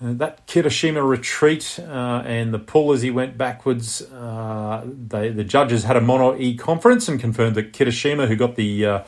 Uh, 0.00 0.14
that 0.14 0.46
Kirishima 0.46 1.06
retreat 1.06 1.78
uh, 1.78 2.22
and 2.24 2.54
the 2.54 2.58
pull 2.58 2.94
as 2.94 3.02
he 3.02 3.10
went 3.10 3.36
backwards, 3.36 4.00
uh, 4.00 4.82
they, 4.86 5.28
the 5.28 5.44
judges 5.44 5.84
had 5.84 5.96
a 5.96 6.00
mono 6.00 6.38
e 6.38 6.56
conference 6.56 7.06
and 7.06 7.20
confirmed 7.20 7.54
that 7.56 7.74
Kirishima, 7.74 8.28
who 8.28 8.36
got 8.36 8.56
the 8.56 8.86
uh, 8.86 9.04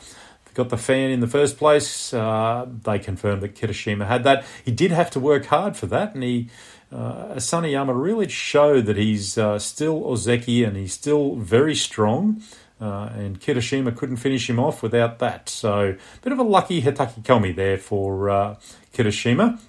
got 0.53 0.69
the 0.69 0.77
fan 0.77 1.09
in 1.09 1.19
the 1.19 1.27
first 1.27 1.57
place, 1.57 2.11
they 2.11 2.99
confirmed 2.99 3.41
that 3.41 3.55
Kirishima 3.55 4.05
had 4.07 4.23
that. 4.23 4.45
He 4.63 4.71
did 4.71 4.91
have 4.91 5.09
to 5.11 5.19
work 5.19 5.45
hard 5.45 5.75
for 5.75 5.87
that, 5.87 6.13
and 6.13 6.23
he 6.23 6.49
uh, 6.91 7.35
Asanoyama 7.35 7.99
really 8.01 8.27
showed 8.27 8.85
that 8.87 8.97
he's 8.97 9.37
uh, 9.37 9.59
still 9.59 10.01
Ozeki 10.01 10.67
and 10.67 10.75
he's 10.75 10.93
still 10.93 11.35
very 11.35 11.75
strong. 11.75 12.41
Uh, 12.81 13.11
and 13.13 13.41
Kirishima 13.41 13.95
couldn't 13.95 14.17
finish 14.17 14.49
him 14.49 14.57
off 14.57 14.81
without 14.81 15.19
that. 15.19 15.49
So, 15.49 15.97
bit 16.21 16.31
of 16.31 16.39
a 16.39 16.43
lucky 16.43 16.81
Hitaki 16.81 17.23
Komi 17.23 17.53
there 17.53 17.77
for 17.77 18.29
uh, 18.29 18.55
Kirishima. 18.93 19.59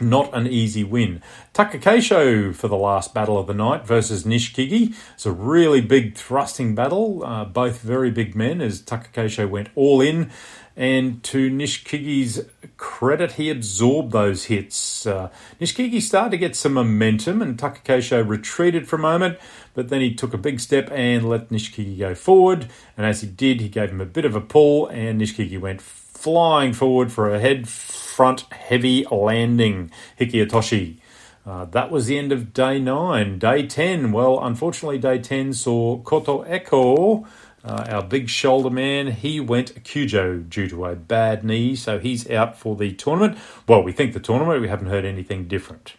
Not 0.00 0.32
an 0.32 0.46
easy 0.46 0.82
win. 0.82 1.22
Takakeisho 1.52 2.54
for 2.54 2.68
the 2.68 2.76
last 2.76 3.12
battle 3.12 3.36
of 3.36 3.46
the 3.46 3.52
night 3.52 3.86
versus 3.86 4.24
Nishikigi. 4.24 4.94
It's 5.14 5.26
a 5.26 5.32
really 5.32 5.82
big 5.82 6.16
thrusting 6.16 6.74
battle. 6.74 7.22
Uh, 7.22 7.44
both 7.44 7.80
very 7.80 8.10
big 8.10 8.34
men 8.34 8.62
as 8.62 8.80
Takakeisho 8.80 9.50
went 9.50 9.68
all 9.74 10.00
in. 10.00 10.30
And 10.76 11.22
to 11.24 11.50
Nishikigi's 11.50 12.44
credit, 12.76 13.32
he 13.32 13.50
absorbed 13.50 14.12
those 14.12 14.44
hits. 14.44 15.06
Uh, 15.06 15.30
Nishikigi 15.60 16.00
started 16.00 16.30
to 16.30 16.38
get 16.38 16.56
some 16.56 16.74
momentum, 16.74 17.42
and 17.42 17.58
Takakeisho 17.58 18.26
retreated 18.26 18.88
for 18.88 18.96
a 18.96 19.00
moment, 19.00 19.38
but 19.74 19.88
then 19.88 20.00
he 20.00 20.14
took 20.14 20.32
a 20.32 20.38
big 20.38 20.60
step 20.60 20.88
and 20.90 21.28
let 21.28 21.50
Nishikigi 21.50 21.98
go 21.98 22.14
forward. 22.14 22.68
And 22.96 23.04
as 23.04 23.20
he 23.20 23.26
did, 23.26 23.60
he 23.60 23.68
gave 23.68 23.90
him 23.90 24.00
a 24.00 24.06
bit 24.06 24.24
of 24.24 24.34
a 24.34 24.40
pull, 24.40 24.86
and 24.86 25.20
Nishikigi 25.20 25.60
went 25.60 25.82
flying 25.82 26.72
forward 26.72 27.10
for 27.10 27.34
a 27.34 27.40
head 27.40 27.66
front 27.66 28.42
heavy 28.52 29.06
landing. 29.10 29.90
Hiki 30.18 30.98
Uh, 31.46 31.64
that 31.64 31.90
was 31.90 32.06
the 32.06 32.18
end 32.18 32.32
of 32.32 32.52
day 32.52 32.78
nine. 32.78 33.38
Day 33.38 33.66
10, 33.66 34.12
well, 34.12 34.38
unfortunately, 34.42 34.98
day 34.98 35.18
10 35.18 35.54
saw 35.54 35.98
Koto 36.02 36.44
Eko 36.44 37.26
uh, 37.64 37.86
our 37.88 38.02
big 38.02 38.28
shoulder 38.28 38.70
man, 38.70 39.08
he 39.08 39.38
went 39.40 39.84
Kyujo 39.84 40.48
due 40.48 40.68
to 40.68 40.86
a 40.86 40.96
bad 40.96 41.44
knee, 41.44 41.76
so 41.76 41.98
he's 41.98 42.28
out 42.30 42.56
for 42.56 42.74
the 42.74 42.92
tournament. 42.92 43.38
Well, 43.66 43.82
we 43.82 43.92
think 43.92 44.14
the 44.14 44.20
tournament, 44.20 44.62
we 44.62 44.68
haven't 44.68 44.88
heard 44.88 45.04
anything 45.04 45.46
different. 45.46 45.94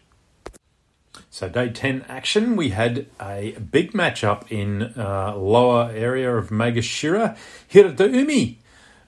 So, 1.30 1.48
day 1.48 1.70
10 1.70 2.06
action, 2.10 2.56
we 2.56 2.70
had 2.70 3.06
a 3.22 3.56
big 3.72 3.94
matchup 3.94 4.52
in 4.52 4.94
uh, 4.98 5.36
lower 5.36 5.92
area 5.94 6.36
of 6.36 6.50
Maegashira. 6.50 7.38
Hiradoumi 7.72 8.58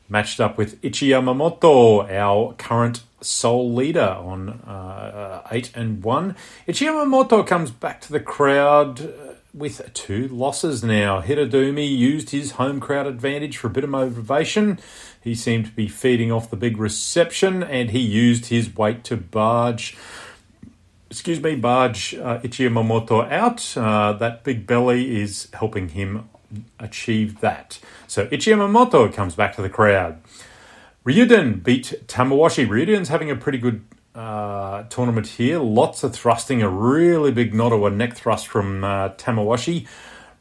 matched 0.07 0.39
up 0.39 0.57
with 0.57 0.83
Ichi 0.83 1.09
Yamamoto, 1.09 2.09
our 2.09 2.53
current 2.53 3.01
sole 3.19 3.73
leader 3.73 4.15
on 4.19 4.49
uh, 4.49 5.41
8 5.51 5.71
and 5.75 6.03
1. 6.03 6.35
Ichi 6.67 6.85
Yamamoto 6.85 7.45
comes 7.45 7.71
back 7.71 7.99
to 8.01 8.11
the 8.11 8.19
crowd 8.19 8.99
with 9.53 9.93
two 9.93 10.27
losses 10.29 10.83
now. 10.83 11.21
Hiradoumi 11.21 11.87
used 11.87 12.31
his 12.31 12.51
home 12.51 12.79
crowd 12.79 13.05
advantage 13.05 13.57
for 13.57 13.67
a 13.67 13.69
bit 13.69 13.83
of 13.83 13.89
motivation. 13.89 14.79
He 15.21 15.35
seemed 15.35 15.65
to 15.67 15.71
be 15.71 15.87
feeding 15.87 16.31
off 16.31 16.49
the 16.49 16.57
big 16.57 16.77
reception 16.77 17.61
and 17.61 17.91
he 17.91 17.99
used 17.99 18.47
his 18.47 18.75
weight 18.75 19.03
to 19.05 19.17
barge. 19.17 19.95
Excuse 21.11 21.39
me, 21.39 21.55
barge 21.55 22.15
uh, 22.15 22.39
Ichiyamamoto 22.39 23.31
out. 23.31 23.77
Uh, 23.77 24.13
that 24.13 24.43
big 24.43 24.65
belly 24.65 25.21
is 25.21 25.47
helping 25.53 25.89
him 25.89 26.27
achieve 26.79 27.39
that. 27.41 27.79
So 28.07 28.25
Ichiyamamoto 28.27 29.13
comes 29.13 29.35
back 29.35 29.55
to 29.55 29.61
the 29.61 29.69
crowd. 29.69 30.19
Ryuden 31.05 31.63
beat 31.63 31.93
Tamawashi. 32.07 32.67
Ryuden's 32.67 33.09
having 33.09 33.29
a 33.29 33.35
pretty 33.35 33.57
good 33.59 33.83
uh, 34.15 34.83
tournament 34.83 35.27
here. 35.27 35.59
Lots 35.59 36.03
of 36.03 36.13
thrusting, 36.13 36.61
a 36.61 36.69
really 36.69 37.31
big 37.31 37.53
Nodowa 37.53 37.93
neck 37.93 38.15
thrust 38.15 38.47
from 38.47 38.83
uh, 38.83 39.09
Tamawashi. 39.09 39.87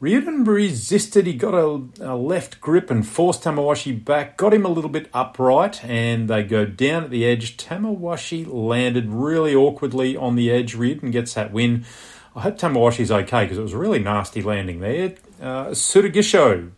Ryuden 0.01 0.45
resisted, 0.45 1.25
he 1.25 1.33
got 1.33 1.53
a, 1.53 1.81
a, 2.01 2.15
left 2.17 2.59
grip 2.59 2.91
and 2.91 3.07
forced 3.07 3.43
Tamawashi 3.43 4.03
back, 4.03 4.35
got 4.35 4.53
him 4.53 4.65
a 4.65 4.69
little 4.69 4.89
bit 4.89 5.09
upright, 5.13 5.83
and 5.85 6.29
they 6.29 6.43
go 6.43 6.65
down 6.65 7.05
at 7.05 7.09
the 7.09 7.25
edge. 7.25 7.55
Tamawashi 7.55 8.45
landed 8.45 9.09
really 9.09 9.55
awkwardly 9.55 10.17
on 10.17 10.35
the 10.35 10.51
edge. 10.51 10.75
Ryuden 10.75 11.11
gets 11.11 11.33
that 11.35 11.53
win. 11.53 11.85
I 12.35 12.41
hope 12.41 12.57
Tamawashi's 12.57 13.11
okay 13.11 13.45
because 13.45 13.57
it 13.57 13.61
was 13.61 13.73
a 13.73 13.77
really 13.77 13.99
nasty 13.99 14.41
landing 14.41 14.79
there. 14.79 15.13
Uh, 15.39 15.67
Tsurugisho 15.67 16.71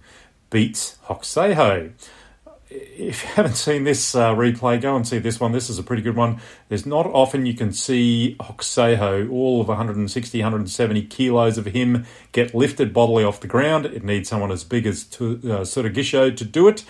beats 0.49 0.97
Hokuseiho 1.05 1.93
if 2.69 3.23
you 3.23 3.29
haven't 3.35 3.55
seen 3.55 3.83
this 3.83 4.15
uh, 4.15 4.33
replay, 4.33 4.79
go 4.81 4.95
and 4.95 5.07
see 5.07 5.19
this 5.19 5.39
one. 5.39 5.51
This 5.51 5.69
is 5.69 5.79
a 5.79 5.83
pretty 5.83 6.01
good 6.01 6.15
one. 6.15 6.39
There's 6.69 6.85
not 6.85 7.05
often 7.05 7.45
you 7.45 7.53
can 7.53 7.71
see 7.71 8.35
Hokuseiho, 8.39 9.29
all 9.31 9.61
of 9.61 9.67
160, 9.67 10.39
170 10.39 11.03
kilos 11.03 11.57
of 11.57 11.65
him, 11.65 12.05
get 12.31 12.55
lifted 12.55 12.93
bodily 12.93 13.23
off 13.23 13.39
the 13.39 13.47
ground. 13.47 13.85
It 13.85 14.03
needs 14.03 14.29
someone 14.29 14.51
as 14.51 14.63
big 14.63 14.85
as 14.85 15.03
to, 15.05 15.39
uh, 15.51 15.65
to 15.65 16.45
do 16.45 16.67
it. 16.67 16.83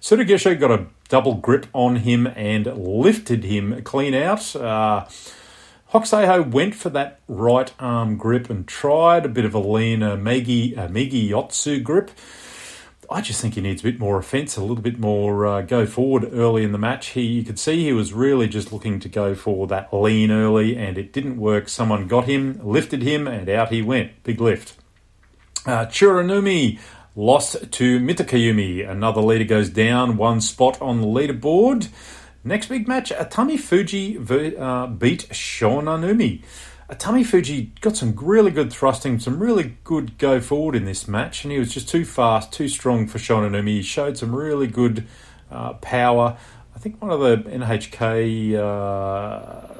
Tsurugisho 0.00 0.60
got 0.60 0.70
a 0.70 0.86
double 1.08 1.34
grip 1.34 1.66
on 1.72 1.96
him 1.96 2.26
and 2.26 2.66
lifted 2.66 3.44
him 3.44 3.82
clean 3.84 4.14
out. 4.14 4.54
Uh, 4.54 5.06
Hokuseiho 5.92 6.50
went 6.50 6.74
for 6.74 6.90
that 6.90 7.20
right 7.28 7.72
arm 7.78 8.16
grip 8.18 8.50
and 8.50 8.66
tried 8.66 9.24
a 9.24 9.28
bit 9.28 9.44
of 9.44 9.54
a 9.54 9.58
lean 9.58 10.00
Migi, 10.00 10.76
uh, 10.76 10.88
Migi 10.88 11.30
Yotsu 11.30 11.82
grip. 11.82 12.10
I 13.10 13.20
just 13.20 13.40
think 13.40 13.54
he 13.54 13.60
needs 13.60 13.82
a 13.82 13.84
bit 13.84 13.98
more 13.98 14.18
offence, 14.18 14.56
a 14.56 14.60
little 14.60 14.82
bit 14.82 14.98
more 14.98 15.46
uh, 15.46 15.60
go 15.62 15.86
forward 15.86 16.28
early 16.32 16.64
in 16.64 16.72
the 16.72 16.78
match. 16.78 17.08
He, 17.08 17.22
you 17.22 17.44
could 17.44 17.58
see 17.58 17.84
he 17.84 17.92
was 17.92 18.12
really 18.12 18.48
just 18.48 18.72
looking 18.72 19.00
to 19.00 19.08
go 19.08 19.34
for 19.34 19.66
that 19.66 19.92
lean 19.92 20.30
early, 20.30 20.76
and 20.76 20.96
it 20.98 21.12
didn't 21.12 21.36
work. 21.36 21.68
Someone 21.68 22.08
got 22.08 22.24
him, 22.24 22.60
lifted 22.62 23.02
him, 23.02 23.26
and 23.26 23.48
out 23.48 23.70
he 23.70 23.82
went. 23.82 24.22
Big 24.22 24.40
lift. 24.40 24.76
Uh, 25.66 25.86
Churanoumi 25.86 26.78
lost 27.16 27.70
to 27.72 28.00
Mitakeumi. 28.00 28.88
Another 28.88 29.20
leader 29.20 29.44
goes 29.44 29.68
down, 29.68 30.16
one 30.16 30.40
spot 30.40 30.80
on 30.80 31.00
the 31.00 31.06
leaderboard. 31.06 31.88
Next 32.42 32.66
big 32.68 32.86
match, 32.86 33.10
Atami 33.10 33.58
Fuji 33.58 34.18
uh, 34.18 34.86
beat 34.88 35.28
Shonannoumi. 35.30 36.42
Atami 36.90 37.24
Fuji 37.24 37.72
got 37.80 37.96
some 37.96 38.14
really 38.16 38.50
good 38.50 38.70
thrusting, 38.70 39.18
some 39.18 39.38
really 39.38 39.76
good 39.84 40.18
go 40.18 40.40
forward 40.40 40.74
in 40.74 40.84
this 40.84 41.08
match, 41.08 41.42
and 41.44 41.52
he 41.52 41.58
was 41.58 41.72
just 41.72 41.88
too 41.88 42.04
fast, 42.04 42.52
too 42.52 42.68
strong 42.68 43.06
for 43.06 43.18
Shonannoumi. 43.18 43.68
He 43.68 43.82
showed 43.82 44.18
some 44.18 44.34
really 44.34 44.66
good 44.66 45.06
uh, 45.50 45.74
power. 45.74 46.36
I 46.76 46.78
think 46.78 47.00
one 47.00 47.10
of 47.10 47.20
the 47.20 47.48
NHK 47.48 48.54
uh, 48.54 49.74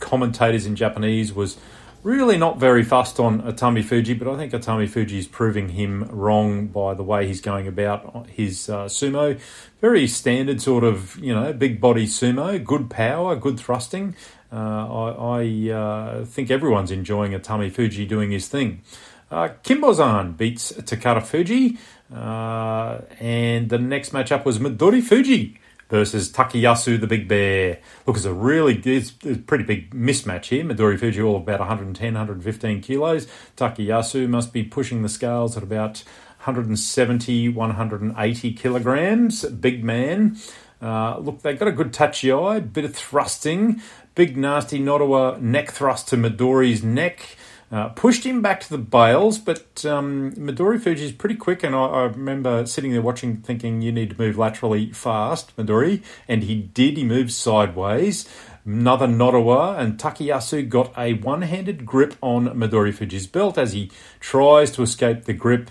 commentators 0.00 0.66
in 0.66 0.76
Japanese 0.76 1.32
was 1.32 1.56
really 2.02 2.36
not 2.36 2.58
very 2.58 2.82
fussed 2.82 3.20
on 3.20 3.42
Atami 3.42 3.84
Fuji, 3.84 4.14
but 4.14 4.28
I 4.28 4.36
think 4.36 4.52
Atami 4.52 4.88
Fuji 4.88 5.18
is 5.18 5.26
proving 5.26 5.70
him 5.70 6.04
wrong 6.10 6.66
by 6.66 6.94
the 6.94 7.02
way 7.02 7.26
he's 7.26 7.40
going 7.40 7.66
about 7.66 8.26
his 8.28 8.68
uh, 8.68 8.84
sumo. 8.86 9.38
Very 9.80 10.06
standard 10.06 10.60
sort 10.60 10.84
of, 10.84 11.16
you 11.18 11.34
know, 11.34 11.52
big 11.52 11.80
body 11.80 12.06
sumo, 12.06 12.62
good 12.62 12.90
power, 12.90 13.36
good 13.36 13.58
thrusting. 13.58 14.14
Uh, 14.52 14.56
I, 14.56 15.40
I 15.42 15.70
uh, 15.70 16.24
think 16.24 16.50
everyone's 16.50 16.90
enjoying 16.90 17.32
Atami 17.32 17.70
Fuji 17.70 18.06
doing 18.06 18.30
his 18.30 18.48
thing. 18.48 18.82
Uh, 19.30 19.50
Kinbozan 19.62 20.36
beats 20.36 20.72
Takara 20.72 21.22
Fuji, 21.22 21.78
uh, 22.12 23.00
and 23.20 23.70
the 23.70 23.78
next 23.78 24.12
matchup 24.12 24.44
was 24.44 24.58
Midori 24.58 25.02
Fuji 25.02 25.60
versus 25.88 26.32
Takayasu 26.32 27.00
the 27.00 27.06
Big 27.06 27.28
Bear. 27.28 27.78
Look, 28.06 28.16
it's 28.16 28.24
a 28.24 28.32
really 28.32 28.74
it's, 28.84 29.12
it's 29.22 29.38
a 29.38 29.42
pretty 29.42 29.64
big 29.64 29.94
mismatch 29.94 30.46
here. 30.46 30.64
Midori 30.64 30.98
Fuji 30.98 31.22
all 31.22 31.36
about 31.36 31.60
110, 31.60 32.14
115 32.14 32.80
kilos. 32.80 33.28
Takayasu 33.56 34.28
must 34.28 34.52
be 34.52 34.64
pushing 34.64 35.02
the 35.02 35.08
scales 35.08 35.56
at 35.56 35.62
about 35.62 36.02
170, 36.38 37.50
180 37.50 38.52
kilograms. 38.54 39.44
Big 39.44 39.84
man. 39.84 40.38
Uh, 40.80 41.18
look, 41.18 41.42
they've 41.42 41.58
got 41.58 41.68
a 41.68 41.72
good 41.72 41.92
tachiai, 41.92 42.72
bit 42.72 42.86
of 42.86 42.94
thrusting, 42.94 43.82
big 44.20 44.36
nasty 44.36 44.78
Nodowa 44.78 45.40
neck 45.40 45.70
thrust 45.70 46.08
to 46.08 46.16
Midori's 46.18 46.84
neck. 46.84 47.38
Uh, 47.72 47.88
pushed 47.88 48.24
him 48.24 48.42
back 48.42 48.60
to 48.60 48.68
the 48.68 48.76
bales, 48.76 49.38
but 49.38 49.82
um, 49.86 50.32
Midori 50.32 50.86
is 50.86 51.12
pretty 51.12 51.36
quick, 51.36 51.62
and 51.64 51.74
I, 51.74 51.86
I, 51.86 52.02
remember 52.02 52.66
sitting 52.66 52.92
there 52.92 53.00
watching, 53.00 53.38
thinking 53.38 53.80
you 53.80 53.92
need 53.92 54.10
to 54.10 54.18
move 54.18 54.36
laterally 54.36 54.92
fast, 54.92 55.56
Midori, 55.56 56.02
and 56.28 56.44
he 56.44 56.56
did. 56.56 56.98
He 56.98 57.04
moved 57.04 57.32
sideways. 57.32 58.28
Another 58.66 59.06
Nodowa, 59.06 59.78
and 59.78 59.98
Takayasu 59.98 60.68
got 60.68 60.92
a 60.98 61.14
one-handed 61.14 61.86
grip 61.86 62.14
on 62.20 62.48
Midori 62.48 62.92
Fuji's 62.92 63.26
belt 63.26 63.56
as 63.56 63.72
he 63.72 63.90
tries 64.20 64.70
to 64.72 64.82
escape 64.82 65.24
the 65.24 65.32
grip. 65.32 65.70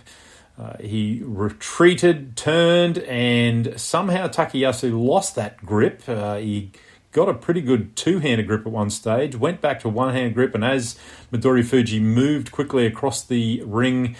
Uh, 0.58 0.76
he 0.80 1.22
retreated, 1.24 2.36
turned, 2.36 2.98
and 2.98 3.80
somehow 3.80 4.28
Takayasu 4.28 5.00
lost 5.00 5.36
that 5.36 5.64
grip. 5.64 6.02
Uh, 6.10 6.38
he 6.38 6.72
got 7.12 7.30
a 7.30 7.34
pretty 7.34 7.62
good 7.62 7.96
two 7.96 8.20
handed 8.20 8.48
grip 8.48 8.66
at 8.66 8.72
one 8.72 8.90
stage, 8.90 9.36
went 9.36 9.62
back 9.62 9.80
to 9.82 9.90
one 9.90 10.14
hand 10.14 10.34
grip, 10.34 10.54
and 10.56 10.64
as 10.64 10.98
Midori 11.32 11.66
Fuji 11.66 12.00
moved 12.00 12.52
quickly 12.52 12.86
across 12.86 13.24
the 13.24 13.64
ring, 13.66 14.16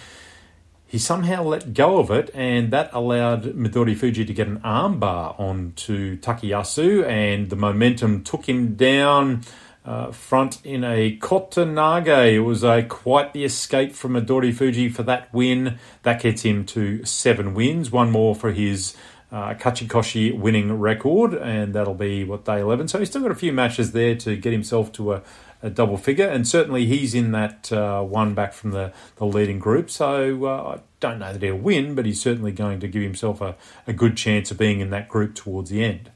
he 0.86 0.98
somehow 0.98 1.44
let 1.44 1.72
go 1.72 1.98
of 1.98 2.10
it, 2.10 2.30
and 2.34 2.72
that 2.72 2.90
allowed 2.92 3.44
Midori 3.54 3.96
Fuji 3.96 4.24
to 4.24 4.34
get 4.34 4.48
an 4.48 4.58
armbar 4.60 5.38
onto 5.38 6.18
Takayasu, 6.18 7.06
and 7.06 7.48
the 7.48 7.56
momentum 7.56 8.24
took 8.24 8.48
him 8.48 8.74
down 8.74 9.42
uh, 9.84 10.10
front 10.10 10.58
in 10.64 10.82
a 10.82 11.16
Kotenage. 11.18 12.34
It 12.34 12.40
was 12.40 12.64
a 12.64 12.82
quite 12.82 13.32
the 13.32 13.44
escape 13.44 13.92
from 13.92 14.14
Midori 14.14 14.52
Fuji 14.52 14.88
for 14.88 15.04
that 15.04 15.32
win. 15.32 15.78
That 16.02 16.22
gets 16.22 16.42
him 16.42 16.66
to 16.66 17.04
seven 17.04 17.54
wins, 17.54 17.92
one 17.92 18.10
more 18.10 18.34
for 18.34 18.50
his 18.50 18.96
uh, 19.32 19.54
Kachikoshi 19.54 20.36
winning 20.36 20.78
record, 20.78 21.34
and 21.34 21.74
that'll 21.74 21.94
be 21.94 22.24
what 22.24 22.44
day 22.44 22.60
eleven. 22.60 22.88
So 22.88 22.98
he's 22.98 23.08
still 23.08 23.22
got 23.22 23.30
a 23.30 23.36
few 23.36 23.52
matches 23.52 23.92
there 23.92 24.14
to 24.16 24.36
get 24.36 24.52
himself 24.52 24.92
to 24.92 25.14
a 25.14 25.22
a 25.62 25.68
double 25.68 25.98
figure, 25.98 26.26
and 26.26 26.48
certainly 26.48 26.86
he's 26.86 27.14
in 27.14 27.32
that 27.32 27.70
uh, 27.70 28.02
one 28.02 28.32
back 28.32 28.54
from 28.54 28.70
the, 28.70 28.94
the 29.16 29.26
leading 29.26 29.58
group. 29.58 29.90
So 29.90 30.46
uh, 30.46 30.76
I 30.76 30.80
don't 31.00 31.18
know 31.18 31.34
that 31.34 31.42
he'll 31.42 31.54
win, 31.54 31.94
but 31.94 32.06
he's 32.06 32.18
certainly 32.18 32.50
going 32.50 32.80
to 32.80 32.88
give 32.88 33.02
himself 33.02 33.42
a, 33.42 33.56
a 33.86 33.92
good 33.92 34.16
chance 34.16 34.50
of 34.50 34.56
being 34.56 34.80
in 34.80 34.88
that 34.88 35.06
group 35.06 35.34
towards 35.34 35.68
the 35.68 35.84
end. 35.84 36.10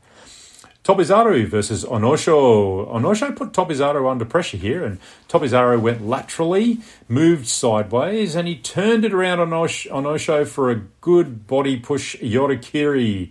Tobizaru 0.84 1.46
versus 1.46 1.82
Onosho. 1.84 2.86
Onosho 2.92 3.34
put 3.34 3.52
Tobizaru 3.52 4.10
under 4.10 4.26
pressure 4.26 4.58
here, 4.58 4.84
and 4.84 4.98
Tobizaru 5.30 5.80
went 5.80 6.06
laterally, 6.06 6.80
moved 7.08 7.48
sideways, 7.48 8.34
and 8.34 8.46
he 8.46 8.56
turned 8.56 9.04
it 9.04 9.14
around 9.14 9.40
on 9.40 9.48
Onosho 9.48 10.46
for 10.46 10.70
a 10.70 10.76
good 11.00 11.46
body 11.46 11.78
push 11.78 12.16
Yorikiri. 12.16 13.30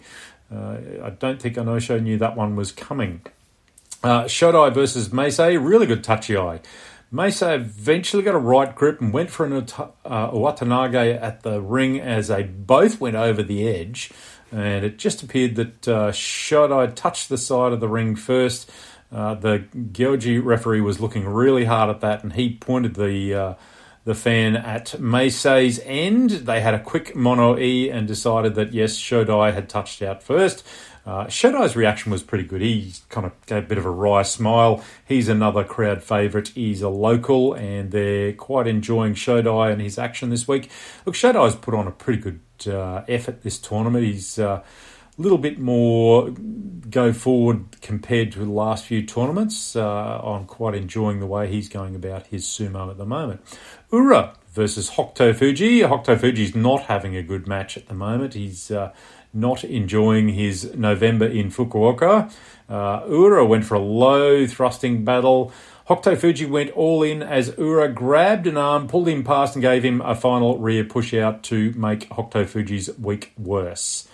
Uh, 0.52 0.78
I 1.04 1.12
don't 1.12 1.40
think 1.40 1.56
Onosho 1.56 2.02
knew 2.02 2.18
that 2.18 2.36
one 2.36 2.56
was 2.56 2.72
coming. 2.72 3.22
Uh, 4.04 4.24
Shodai 4.24 4.74
versus 4.74 5.10
Meisei, 5.10 5.64
really 5.64 5.86
good 5.86 6.04
tachiai. 6.04 6.60
Meisei 7.14 7.54
eventually 7.56 8.24
got 8.24 8.34
a 8.34 8.40
right 8.40 8.74
grip 8.74 9.00
and 9.00 9.14
went 9.14 9.30
for 9.30 9.46
an 9.46 9.54
uh, 9.54 10.32
Uwatenage 10.32 11.22
at 11.22 11.44
the 11.44 11.62
ring 11.62 12.00
as 12.02 12.30
they 12.30 12.42
both 12.42 13.00
went 13.00 13.16
over 13.16 13.44
the 13.44 13.68
edge. 13.68 14.12
And 14.54 14.86
it 14.86 15.00
just 15.00 15.24
appeared 15.24 15.56
that 15.56 15.88
uh, 15.88 16.12
Shodai 16.12 16.94
touched 16.94 17.30
the 17.30 17.40
side 17.40 17.74
of 17.74 17.80
the 17.80 17.88
ring 17.88 18.16
first. 18.16 18.70
Uh, 19.12 19.34
the 19.34 19.66
Gyoji 19.76 20.44
referee 20.44 20.82
was 20.82 21.00
looking 21.00 21.28
really 21.28 21.66
hard 21.66 21.90
at 21.90 22.02
that, 22.02 22.24
and 22.24 22.34
he 22.34 22.56
pointed 22.56 22.94
the 22.94 23.34
uh, 23.34 23.54
the 24.06 24.14
fan 24.14 24.56
at 24.56 24.88
Meisei's 25.00 25.80
end. 25.84 26.30
They 26.30 26.62
had 26.62 26.74
a 26.74 26.80
quick 26.80 27.16
mono 27.16 27.58
e 27.58 27.90
and 27.90 28.08
decided 28.08 28.56
that 28.56 28.74
yes, 28.74 28.98
Shodai 28.98 29.54
had 29.54 29.70
touched 29.70 30.02
out 30.02 30.22
first. 30.22 30.64
Uh, 31.06 31.26
Shodai's 31.26 31.76
reaction 31.76 32.12
was 32.12 32.24
pretty 32.24 32.46
good. 32.46 32.62
He 32.62 32.94
kind 33.10 33.26
of 33.26 33.34
gave 33.46 33.66
a 33.66 33.68
bit 33.68 33.78
of 33.78 33.86
a 33.86 33.92
wry 33.92 34.24
smile. 34.24 34.84
He's 35.06 35.28
another 35.28 35.64
crowd 35.64 36.02
favourite. 36.02 36.50
He's 36.50 36.82
a 36.82 36.90
local, 36.90 37.54
and 37.54 37.92
they're 37.92 38.34
quite 38.34 38.68
enjoying 38.68 39.16
Shodai 39.16 39.72
and 39.72 39.82
his 39.82 39.98
action 39.98 40.30
this 40.30 40.48
week. 40.48 40.70
Look, 41.06 41.16
Shodai's 41.16 41.56
put 41.56 41.74
on 41.74 41.88
a 41.88 41.92
pretty 41.92 42.22
good 42.22 42.40
uh, 42.68 43.04
effort 43.08 43.44
this 43.44 43.58
tournament. 43.58 44.06
He's 44.06 44.40
uh, 44.40 44.64
a 45.18 45.22
little 45.22 45.38
bit 45.38 45.60
more 45.60 46.32
go 46.90 47.14
forward 47.14 47.82
compared 47.82 48.32
to 48.32 48.40
the 48.40 48.50
last 48.50 48.86
few 48.86 49.04
tournaments. 49.04 49.76
Uh, 49.76 50.20
I'm 50.24 50.46
quite 50.46 50.76
enjoying 50.76 51.20
the 51.20 51.28
way 51.28 51.48
he's 51.48 51.70
going 51.70 51.96
about 51.96 52.28
his 52.28 52.46
sumo 52.46 52.90
at 52.90 52.98
the 52.98 53.06
moment. 53.06 53.42
Ura 53.92 54.36
versus 54.52 54.92
Hokuto 54.92 55.36
Fuji. 55.36 55.82
Hokuto 55.82 56.20
Fuji's 56.20 56.56
not 56.56 56.84
having 56.84 57.16
a 57.16 57.24
good 57.24 57.48
match 57.48 57.78
at 57.78 57.88
the 57.88 57.94
moment. 57.94 58.34
He's 58.34 58.72
uh, 58.72 58.92
not 59.34 59.64
enjoying 59.64 60.30
his 60.30 60.74
November 60.76 61.26
in 61.26 61.50
Fukuoka. 61.50 62.32
Uh, 62.70 63.04
Ura 63.08 63.46
went 63.46 63.66
for 63.66 63.76
a 63.76 63.80
low 63.80 64.48
thrusting 64.48 65.04
battle. 65.04 65.52
Hokuto 65.90 66.18
Fuji 66.18 66.46
went 66.46 66.72
all 66.72 67.04
in 67.04 67.22
as 67.22 67.58
Ura 67.58 67.90
grabbed 67.90 68.48
an 68.48 68.56
arm, 68.56 68.88
pulled 68.88 69.10
him 69.10 69.22
past, 69.22 69.56
and 69.56 69.62
gave 69.62 69.84
him 69.84 70.00
a 70.00 70.16
final 70.16 70.58
rear 70.58 70.86
push 70.86 71.14
out 71.14 71.44
to 71.44 71.74
make 71.74 72.08
Hokuto 72.10 72.48
Fuji's 72.48 72.98
week 72.98 73.34
worse. 73.38 74.08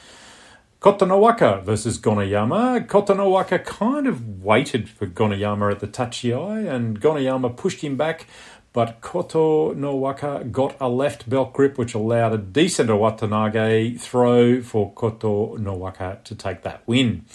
Kotonowaka 0.81 1.61
versus 1.63 1.99
Gonoyama. 1.99 2.87
Kotonowaka 2.87 3.63
kind 3.63 4.07
of 4.07 4.43
waited 4.43 4.89
for 4.89 5.05
Gonoyama 5.05 5.71
at 5.71 5.79
the 5.79 5.87
tachiai, 5.87 6.67
and 6.67 6.99
Gonoyama 6.99 7.55
pushed 7.55 7.81
him 7.81 7.97
back, 7.97 8.25
but 8.73 8.99
Kotonowaka 9.01 10.51
got 10.51 10.75
a 10.81 10.89
left 10.89 11.29
belt 11.29 11.53
grip, 11.53 11.77
which 11.77 11.93
allowed 11.93 12.33
a 12.33 12.39
decent 12.39 12.89
Uwatenage 12.89 13.99
throw 13.99 14.61
for 14.63 14.91
Koto 14.93 15.55
Kotonowaka 15.55 16.23
to 16.23 16.33
take 16.33 16.63
that 16.63 16.81
win. 16.87 17.25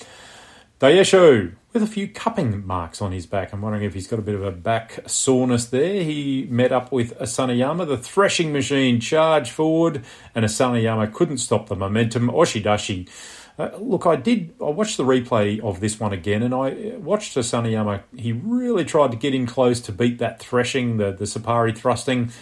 Daieisho 0.81 1.55
with 1.75 1.83
a 1.83 1.87
few 1.89 2.09
cupping 2.09 2.65
marks 2.65 3.03
on 3.03 3.13
his 3.13 3.27
back. 3.27 3.53
I'm 3.53 3.61
wondering 3.61 3.85
if 3.85 3.93
he's 3.93 4.07
got 4.07 4.21
a 4.21 4.23
bit 4.23 4.37
of 4.37 4.45
a 4.45 4.53
back 4.53 5.01
soreness 5.07 5.67
there. 5.67 6.03
He 6.03 6.47
met 6.49 6.71
up 6.73 6.93
with 6.93 7.19
Asanoyama. 7.19 7.87
The 7.87 7.99
threshing 7.99 8.53
machine 8.53 9.01
charged 9.01 9.51
forward, 9.51 10.05
and 10.35 10.45
Asanoyama 10.45 11.13
couldn't 11.13 11.39
stop 11.39 11.69
the 11.69 11.77
momentum. 11.77 12.29
Oshidashi 12.29 13.09
uh, 13.57 13.71
look, 13.79 14.05
I 14.05 14.17
did. 14.17 14.55
I 14.61 14.71
watched 14.71 14.97
the 14.97 15.05
replay 15.05 15.61
of 15.61 15.81
this 15.81 16.01
one 16.01 16.13
again, 16.13 16.43
and 16.43 16.53
I 16.53 16.97
watched 16.97 17.37
Asanoyama. 17.37 18.03
He 18.17 18.33
really 18.33 18.85
tried 18.85 19.13
to 19.13 19.17
get 19.17 19.35
in 19.35 19.47
close 19.47 19.81
to 19.83 19.93
beat 19.93 20.19
that 20.19 20.41
threshing, 20.41 20.97
the 20.97 21.13
the 21.13 21.25
Sapari 21.25 21.77
thrusting. 21.77 22.33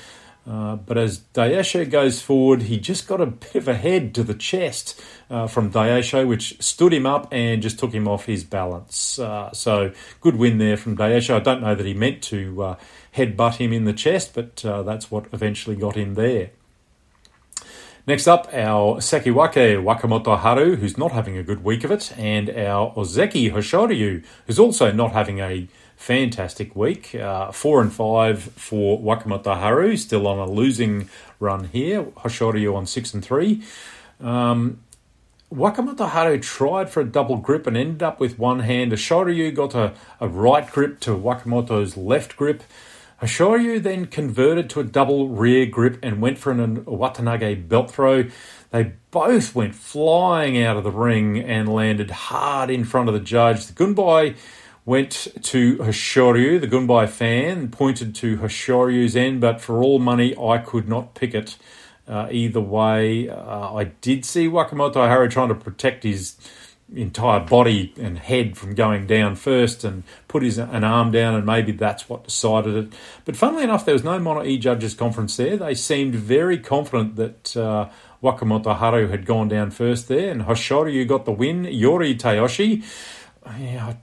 Uh, 0.45 0.75
but 0.75 0.99
as 0.99 1.21
Daieisho 1.35 1.89
goes 1.89 2.21
forward, 2.21 2.63
he 2.63 2.79
just 2.79 3.07
got 3.07 3.21
a 3.21 3.27
bit 3.27 3.55
of 3.55 3.69
a 3.69 3.75
head 3.75 4.13
to 4.17 4.25
the 4.25 4.35
chest 4.35 5.01
uh, 5.31 5.47
from 5.47 5.71
Daieisho, 5.71 6.27
which 6.27 6.61
stood 6.61 6.93
him 6.93 7.07
up 7.07 7.29
and 7.31 7.63
just 7.63 7.79
took 7.79 7.93
him 7.93 8.09
off 8.09 8.27
his 8.27 8.43
balance. 8.43 9.21
Uh, 9.21 9.53
so 9.53 9.93
good 10.21 10.37
win 10.37 10.59
there 10.59 10.77
from 10.77 10.97
Daieisho. 10.97 11.35
I 11.35 11.41
don't 11.41 11.61
know 11.61 11.77
that 11.77 11.87
he 11.87 11.95
meant 11.95 12.23
to 12.25 12.63
uh, 12.63 12.77
headbutt 13.17 13.57
him 13.57 13.73
in 13.73 13.85
the 13.85 13.93
chest, 13.93 14.33
but 14.35 14.65
uh, 14.65 14.83
that's 14.83 15.11
what 15.11 15.27
eventually 15.33 15.77
got 15.77 15.95
him 15.95 16.15
there. 16.15 16.51
Next 18.05 18.27
up, 18.27 18.49
our 18.53 18.97
Sekiwake 18.97 19.81
Wakamoto 19.81 20.37
Haru, 20.37 20.75
who's 20.75 20.99
not 20.99 21.13
having 21.13 21.37
a 21.39 21.45
good 21.45 21.63
week 21.63 21.85
of 21.85 21.93
it, 21.93 22.13
and 22.19 22.51
our 22.51 22.93
Ozeki 22.95 23.53
Hoshoryu, 23.53 24.25
who's 24.49 24.59
also 24.59 24.91
not 24.91 25.13
having 25.13 25.39
a 25.39 25.69
fantastic 26.03 26.75
week. 26.75 27.15
Uh, 27.15 27.53
four 27.53 27.81
and 27.81 27.93
five 27.93 28.43
for 28.43 28.99
Wakamoto 29.01 29.57
Haru, 29.57 29.97
still 29.97 30.27
on 30.27 30.37
a 30.37 30.51
losing 30.51 31.09
run 31.39 31.69
here. 31.69 32.03
Hoshoryu 32.03 32.75
on 32.75 32.87
six 32.87 33.15
and 33.15 33.25
three. 33.25 33.63
Um, 34.21 34.81
Wakamoto 35.55 36.09
Haru 36.09 36.41
tried 36.41 36.91
for 36.91 37.01
a 37.01 37.05
double 37.05 37.37
grip 37.37 37.69
and 37.69 37.77
ended 37.77 38.03
up 38.03 38.19
with 38.19 38.37
one 38.37 38.61
hand. 38.61 38.91
Hoshoryu 38.91 39.55
got 39.55 39.77
a, 39.77 39.95
a 40.19 40.27
right 40.27 40.69
grip 40.69 40.99
to 41.01 41.11
Wakamoto's 41.13 41.97
left 41.97 42.37
grip. 42.37 42.65
Hoshoryu 43.21 43.81
then 43.81 44.07
converted 44.07 44.69
to 44.71 44.81
a 44.81 44.85
double 44.85 45.29
rear 45.29 45.67
grip 45.67 46.01
and 46.03 46.21
went 46.21 46.37
for 46.37 46.51
an 46.51 46.85
Uwatenage 46.85 47.69
belt 47.69 47.93
throw. 47.93 48.25
They 48.71 48.95
both 49.13 49.55
went 49.55 49.77
flying 49.77 50.61
out 50.61 50.77
of 50.77 50.83
the 50.83 50.91
ring 50.91 51.39
and 51.39 51.73
landed 51.73 52.11
hard 52.11 52.71
in 52.71 52.85
front 52.85 53.09
of 53.09 53.15
the 53.15 53.21
judge. 53.21 53.67
The 53.67 53.73
Gunbai 53.73 54.35
went 54.85 55.29
to 55.43 55.77
Hoshoryu. 55.79 56.61
The 56.61 56.69
Gunbai 56.69 57.09
fan 57.09 57.71
pointed 57.71 58.15
to 58.17 58.39
Hoshoryu's 58.39 59.17
end, 59.17 59.41
but 59.41 59.61
for 59.61 59.83
all 59.83 59.99
money, 59.99 60.37
I 60.37 60.59
could 60.59 60.89
not 60.89 61.15
pick 61.15 61.35
it 61.35 61.57
uh, 62.09 62.29
either 62.31 62.61
way. 62.61 63.29
Uh, 63.29 63.75
I 63.75 63.85
did 63.85 64.25
see 64.25 64.49
Wakamoto 64.49 65.07
Haru 65.09 65.29
trying 65.29 65.49
to 65.49 65.55
protect 65.55 66.03
his 66.03 66.37
entire 66.95 67.41
body 67.41 67.95
and 67.99 68.19
head 68.19 68.57
from 68.57 68.75
going 68.75 69.07
down 69.07 69.35
first 69.35 69.83
and 69.83 70.03
put 70.29 70.43
his 70.43 70.59
an 70.59 70.85
arm 70.85 71.11
down 71.11 71.35
and 71.35 71.47
maybe 71.47 71.73
that's 71.73 72.09
what 72.09 72.25
decided 72.25 72.75
it. 72.75 72.93
But 73.25 73.37
funnily 73.37 73.65
enough, 73.65 73.85
there 73.85 73.95
was 73.95 74.05
no 74.05 74.19
Mono 74.19 74.45
E 74.45 74.59
judges 74.59 74.93
conference 74.95 75.37
there. 75.37 75.57
They 75.57 75.75
seemed 75.75 76.15
very 76.15 76.59
confident 76.59 77.17
that 77.17 77.57
uh, 77.57 77.89
Wakamoto 78.23 78.77
Haru 78.77 79.09
had 79.09 79.25
gone 79.25 79.49
down 79.49 79.71
first 79.71 80.09
there 80.09 80.31
and 80.31 80.43
Hoshoryu 80.43 81.07
got 81.09 81.25
the 81.25 81.33
win. 81.33 81.65
Yori 81.65 82.15
Tayoshi, 82.15 82.85
yeah, 83.59 83.95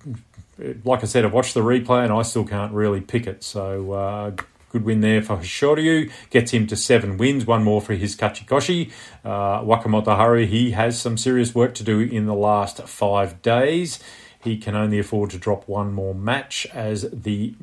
like 0.83 1.03
I 1.03 1.05
said, 1.05 1.25
I've 1.25 1.33
watched 1.33 1.53
the 1.53 1.61
replay 1.61 2.03
and 2.03 2.13
I 2.13 2.21
still 2.23 2.45
can't 2.45 2.73
really 2.73 3.01
pick 3.01 3.27
it. 3.27 3.43
So 3.43 3.91
uh, 3.93 4.31
Good 4.71 4.85
win 4.85 5.01
there 5.01 5.23
for 5.23 5.37
Hoshoryu. 5.37 6.11
Gets 6.29 6.51
him 6.51 6.67
to 6.67 6.75
seven 6.75 7.17
wins, 7.17 7.45
one 7.47 7.63
more 7.63 7.81
for 7.81 7.95
his 7.95 8.15
Kachikoshi. 8.15 8.91
Uh, 9.25 9.61
Wakamoto 9.61 10.15
Haru, 10.15 10.45
he 10.45 10.71
has 10.71 10.99
some 10.99 11.17
serious 11.17 11.55
work 11.55 11.73
to 11.75 11.83
do 11.83 11.99
in 11.99 12.27
the 12.27 12.35
last 12.35 12.87
five 12.87 13.41
days. 13.41 13.99
He 14.43 14.57
can 14.57 14.75
only 14.75 14.99
afford 14.99 15.31
to 15.31 15.39
drop 15.39 15.67
one 15.67 15.91
more 15.91 16.13
match 16.13 16.67
as 16.71 17.09
the 17.11 17.55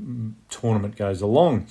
tournament 0.51 0.97
goes 0.97 1.23
along. 1.23 1.69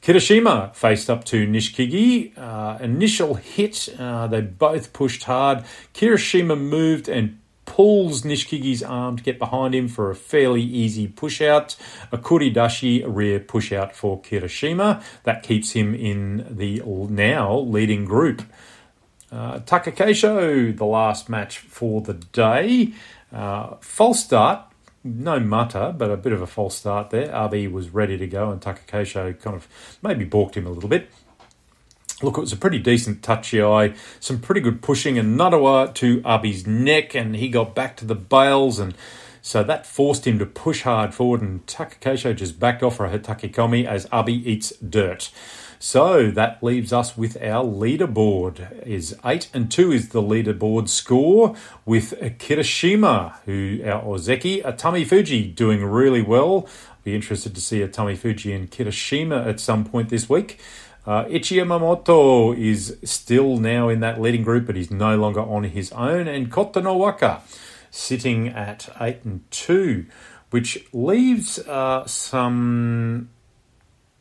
Kirishima 0.00 0.74
faced 0.74 1.10
up 1.10 1.24
to 1.24 1.46
Nishikigi. 1.46 2.32
Uh, 2.38 2.78
initial 2.80 3.34
hit, 3.34 3.86
uh, 3.98 4.28
they 4.28 4.40
both 4.40 4.94
pushed 4.94 5.24
hard. 5.24 5.62
Kirishima 5.92 6.58
moved 6.58 7.06
and 7.06 7.38
pulls 7.70 8.22
Nishikigi's 8.22 8.82
arm 8.82 9.16
to 9.16 9.22
get 9.22 9.38
behind 9.38 9.76
him 9.76 9.86
for 9.86 10.10
a 10.10 10.16
fairly 10.16 10.60
easy 10.60 11.06
push 11.06 11.40
out. 11.40 11.76
Okuridashi 12.12 13.04
rear 13.06 13.38
push 13.38 13.72
out 13.72 13.94
for 13.94 14.20
Kirishima. 14.20 15.00
That 15.22 15.44
keeps 15.44 15.70
him 15.70 15.94
in 15.94 16.48
the 16.50 16.82
now 16.84 17.56
leading 17.60 18.04
group. 18.04 18.42
Uh, 19.30 19.60
Takakeisho, 19.60 20.76
the 20.76 20.84
last 20.84 21.28
match 21.28 21.58
for 21.58 22.00
the 22.00 22.14
day. 22.14 22.92
Uh, 23.32 23.76
false 23.80 24.24
start, 24.24 24.64
no 25.04 25.38
matta, 25.38 25.94
but 25.96 26.10
a 26.10 26.16
bit 26.16 26.32
of 26.32 26.42
a 26.42 26.48
false 26.48 26.74
start 26.74 27.10
there. 27.10 27.32
Abi 27.32 27.68
was 27.68 27.90
ready 27.90 28.18
to 28.18 28.26
go, 28.26 28.50
and 28.50 28.60
Takakeisho 28.60 29.40
kind 29.40 29.54
of 29.54 29.68
maybe 30.02 30.24
balked 30.24 30.56
him 30.56 30.66
a 30.66 30.70
little 30.70 30.90
bit. 30.90 31.08
Look, 32.22 32.36
it 32.36 32.40
was 32.40 32.52
a 32.52 32.56
pretty 32.56 32.78
decent 32.78 33.22
tachiai, 33.22 33.96
some 34.20 34.40
pretty 34.40 34.60
good 34.60 34.82
pushing, 34.82 35.18
and 35.18 35.38
Nodowa 35.38 35.94
to 35.94 36.22
Abi's 36.24 36.66
neck, 36.66 37.14
and 37.14 37.34
he 37.36 37.48
got 37.48 37.74
back 37.74 37.96
to 37.98 38.04
the 38.04 38.14
bales, 38.14 38.78
and 38.78 38.94
so 39.42 39.62
that 39.62 39.86
forced 39.86 40.26
him 40.26 40.38
to 40.38 40.46
push 40.46 40.82
hard 40.82 41.14
forward, 41.14 41.40
and 41.40 41.64
Takakeisho 41.66 42.36
just 42.36 42.60
backed 42.60 42.82
off 42.82 42.96
for 42.96 43.06
a 43.06 43.18
Hitakikomi 43.18 43.86
as 43.86 44.06
Abi 44.12 44.34
eats 44.34 44.70
dirt. 44.76 45.30
So 45.82 46.30
that 46.32 46.62
leaves 46.62 46.92
us 46.92 47.16
with 47.16 47.38
our 47.38 47.64
leaderboard. 47.64 48.86
Is 48.86 49.16
eight 49.24 49.48
and 49.54 49.70
two 49.70 49.92
is 49.92 50.10
the 50.10 50.20
leaderboard 50.20 50.90
score 50.90 51.56
with 51.86 52.12
Kirishima, 52.20 53.36
who 53.46 53.80
our 53.86 54.02
Ozeki 54.02 54.62
Atami 54.62 55.06
Fuji 55.06 55.46
doing 55.46 55.82
really 55.82 56.20
well. 56.20 56.68
Be 57.02 57.14
interested 57.14 57.54
to 57.54 57.62
see 57.62 57.80
Atami 57.80 58.18
Fuji 58.18 58.52
and 58.52 58.70
Kirishima 58.70 59.46
at 59.46 59.58
some 59.58 59.86
point 59.86 60.10
this 60.10 60.28
week. 60.28 60.60
Uh, 61.06 61.24
is 61.28 62.96
still 63.04 63.56
now 63.56 63.88
in 63.88 64.00
that 64.00 64.20
leading 64.20 64.42
group, 64.42 64.66
but 64.66 64.76
he's 64.76 64.90
no 64.90 65.16
longer 65.16 65.40
on 65.40 65.64
his 65.64 65.90
own. 65.92 66.28
And 66.28 66.52
Kotonowaka 66.52 67.40
sitting 67.90 68.48
at 68.48 68.88
8 69.00 69.24
and 69.24 69.50
2, 69.50 70.06
which 70.50 70.86
leaves 70.92 71.58
uh, 71.60 72.06
some. 72.06 73.30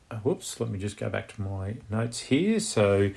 Uh, 0.09 0.15
whoops, 0.17 0.59
let 0.59 0.69
me 0.69 0.79
just 0.79 0.97
go 0.97 1.09
back 1.09 1.33
to 1.35 1.41
my 1.41 1.75
notes 1.89 2.19
here. 2.21 2.59
So, 2.59 3.11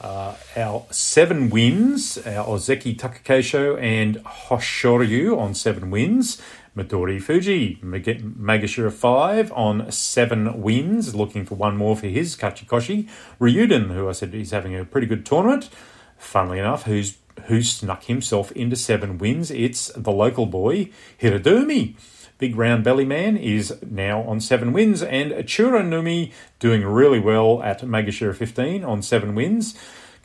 uh, 0.00 0.34
our 0.56 0.86
seven 0.90 1.50
wins, 1.50 2.18
our 2.18 2.46
Ozeki 2.46 2.96
Takakeisho 2.96 3.80
and 3.80 4.16
Hoshoryu 4.24 5.38
on 5.38 5.54
seven 5.54 5.90
wins. 5.90 6.40
Midori 6.78 7.20
Fuji, 7.20 7.80
Maegashira 7.82 8.92
5 8.92 9.52
on 9.52 9.90
7 9.90 10.62
wins, 10.62 11.14
looking 11.14 11.44
for 11.44 11.56
one 11.56 11.76
more 11.76 11.96
for 11.96 12.06
his 12.06 12.36
Kachikoshi. 12.36 13.08
Ryuden, 13.40 13.92
who 13.92 14.08
I 14.08 14.12
said 14.12 14.34
is 14.34 14.52
having 14.52 14.76
a 14.76 14.84
pretty 14.84 15.08
good 15.08 15.26
tournament, 15.26 15.68
funnily 16.16 16.58
enough, 16.58 16.84
who's 16.84 17.18
who 17.46 17.62
snuck 17.62 18.04
himself 18.04 18.52
into 18.52 18.76
7 18.76 19.18
wins. 19.18 19.50
It's 19.50 19.88
the 19.88 20.12
local 20.12 20.46
boy, 20.46 20.90
Hiradoumi. 21.20 21.96
Big 22.38 22.56
round 22.56 22.84
belly 22.84 23.04
man 23.04 23.36
is 23.36 23.76
now 23.82 24.22
on 24.22 24.40
7 24.40 24.72
wins, 24.72 25.02
and 25.02 25.32
Churanoumi 25.32 26.32
doing 26.60 26.84
really 26.84 27.18
well 27.18 27.60
at 27.62 27.80
Maegashira 27.80 28.34
15 28.34 28.84
on 28.84 29.02
7 29.02 29.34
wins 29.34 29.76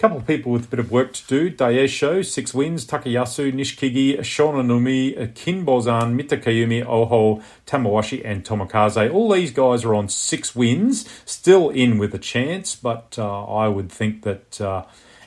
couple 0.03 0.17
of 0.17 0.27
people 0.27 0.51
with 0.51 0.65
a 0.65 0.67
bit 0.67 0.79
of 0.81 0.91
work 0.91 1.13
to 1.13 1.25
do. 1.27 1.49
Daisho, 1.49 2.25
six 2.25 2.53
wins. 2.53 2.85
Takayasu, 2.85 3.53
Nishikigi, 3.53 4.19
Shonannoumi, 4.19 5.31
Kinbozan, 5.31 6.19
Mitakeumi, 6.19 6.85
Oho, 6.85 7.41
Tamawashi, 7.65 8.21
and 8.25 8.43
Tomokaze. 8.43 9.09
All 9.13 9.31
these 9.31 9.51
guys 9.51 9.85
are 9.85 9.95
on 9.95 10.09
six 10.09 10.53
wins, 10.53 11.07
still 11.23 11.69
in 11.69 11.97
with 11.97 12.13
a 12.13 12.19
chance, 12.19 12.75
but 12.75 13.15
uh, 13.17 13.45
I 13.45 13.69
would 13.69 13.89
think 13.89 14.23
that 14.23 14.59
uh, 14.59 14.83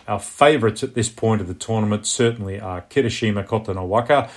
our 0.06 0.20
favourites 0.20 0.82
at 0.82 0.92
this 0.92 1.08
point 1.08 1.40
of 1.40 1.48
the 1.48 1.54
tournament 1.54 2.04
certainly 2.04 2.60
are 2.60 2.82
Kirishima 2.82 3.46
Kotonowaka. 3.46 4.28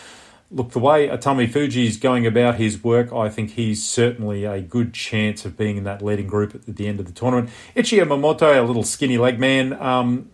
Look, 0.51 0.71
the 0.71 0.79
way 0.79 1.07
Atami 1.07 1.51
Fuji 1.51 1.85
is 1.85 1.97
going 1.97 2.25
about 2.25 2.55
his 2.55 2.83
work, 2.83 3.13
I 3.13 3.29
think 3.29 3.51
he's 3.51 3.87
certainly 3.87 4.45
a 4.45 4.59
good 4.61 4.95
chance 4.95 5.45
of 5.45 5.55
being 5.55 5.77
in 5.77 5.83
that 5.83 6.01
leading 6.01 6.25
group 6.25 6.55
at 6.55 6.75
the 6.75 6.87
end 6.87 6.99
of 6.99 7.05
the 7.05 7.11
tournament. 7.11 7.51
Ichi 7.75 7.97
Yamamoto, 7.97 8.57
a 8.57 8.63
little 8.63 8.81
skinny 8.81 9.19
leg 9.19 9.39
man, 9.39 9.73
um, 9.73 10.31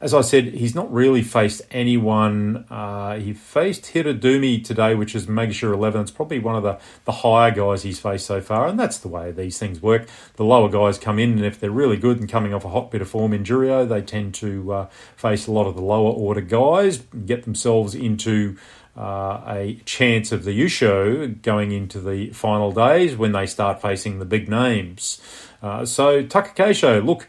as 0.00 0.14
I 0.14 0.20
said, 0.20 0.44
he's 0.54 0.74
not 0.74 0.92
really 0.92 1.22
faced 1.22 1.62
anyone. 1.70 2.64
Uh, 2.70 3.16
he 3.16 3.32
faced 3.32 3.86
Hiradoumi 3.86 4.64
today, 4.64 4.94
which 4.94 5.14
is 5.14 5.26
Maegashira 5.26 5.74
11. 5.74 6.02
It's 6.02 6.10
probably 6.12 6.38
one 6.38 6.54
of 6.54 6.62
the, 6.62 6.78
the 7.04 7.12
higher 7.12 7.50
guys 7.50 7.82
he's 7.82 7.98
faced 7.98 8.24
so 8.24 8.40
far, 8.40 8.68
and 8.68 8.78
that's 8.78 8.98
the 8.98 9.08
way 9.08 9.32
these 9.32 9.58
things 9.58 9.82
work. 9.82 10.06
The 10.36 10.44
lower 10.44 10.68
guys 10.68 10.98
come 10.98 11.18
in, 11.18 11.32
and 11.32 11.44
if 11.44 11.58
they're 11.58 11.70
really 11.70 11.96
good 11.96 12.20
and 12.20 12.28
coming 12.28 12.54
off 12.54 12.64
a 12.64 12.68
hot 12.68 12.92
bit 12.92 13.02
of 13.02 13.08
form 13.08 13.32
in 13.32 13.42
Juryo, 13.42 13.88
they 13.88 14.00
tend 14.00 14.34
to 14.34 14.72
uh, 14.72 14.86
face 15.16 15.48
a 15.48 15.52
lot 15.52 15.66
of 15.66 15.74
the 15.74 15.82
lower 15.82 16.12
order 16.12 16.42
guys, 16.42 16.98
get 17.26 17.42
themselves 17.42 17.94
into 17.94 18.56
uh, 18.98 19.44
a 19.46 19.80
chance 19.84 20.32
of 20.32 20.44
the 20.44 20.50
Yusho 20.50 21.40
going 21.42 21.70
into 21.70 22.00
the 22.00 22.30
final 22.30 22.72
days 22.72 23.16
when 23.16 23.30
they 23.32 23.46
start 23.46 23.80
facing 23.80 24.18
the 24.18 24.24
big 24.24 24.48
names. 24.48 25.22
Uh, 25.62 25.84
so 25.84 26.24
Takakeisho, 26.24 27.04
look, 27.04 27.28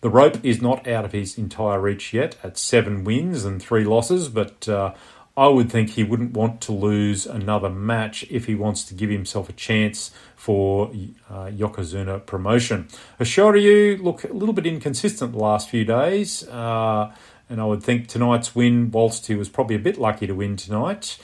the 0.00 0.10
rope 0.10 0.44
is 0.44 0.60
not 0.60 0.88
out 0.88 1.04
of 1.04 1.12
his 1.12 1.38
entire 1.38 1.80
reach 1.80 2.12
yet 2.12 2.36
at 2.42 2.58
seven 2.58 3.04
wins 3.04 3.44
and 3.44 3.62
three 3.62 3.84
losses, 3.84 4.28
but 4.28 4.68
uh, 4.68 4.92
I 5.36 5.48
would 5.48 5.70
think 5.70 5.90
he 5.90 6.04
wouldn't 6.04 6.32
want 6.32 6.60
to 6.62 6.72
lose 6.72 7.26
another 7.26 7.70
match 7.70 8.24
if 8.28 8.46
he 8.46 8.54
wants 8.54 8.84
to 8.84 8.94
give 8.94 9.10
himself 9.10 9.48
a 9.48 9.52
chance 9.52 10.10
for 10.36 10.90
uh, 11.30 11.46
Yokozuna 11.46 12.26
promotion. 12.26 12.88
Hoshoryu, 13.18 14.02
look, 14.02 14.24
a 14.24 14.32
little 14.32 14.52
bit 14.52 14.66
inconsistent 14.66 15.32
the 15.32 15.38
last 15.38 15.70
few 15.70 15.84
days. 15.84 16.46
Uh, 16.48 17.12
and 17.48 17.60
I 17.60 17.64
would 17.64 17.82
think 17.82 18.08
tonight's 18.08 18.54
win, 18.54 18.90
whilst 18.90 19.26
he 19.26 19.34
was 19.34 19.48
probably 19.48 19.76
a 19.76 19.80
bit 19.80 19.98
lucky 19.98 20.26
to 20.26 20.34
win 20.34 20.56
tonight, 20.56 21.18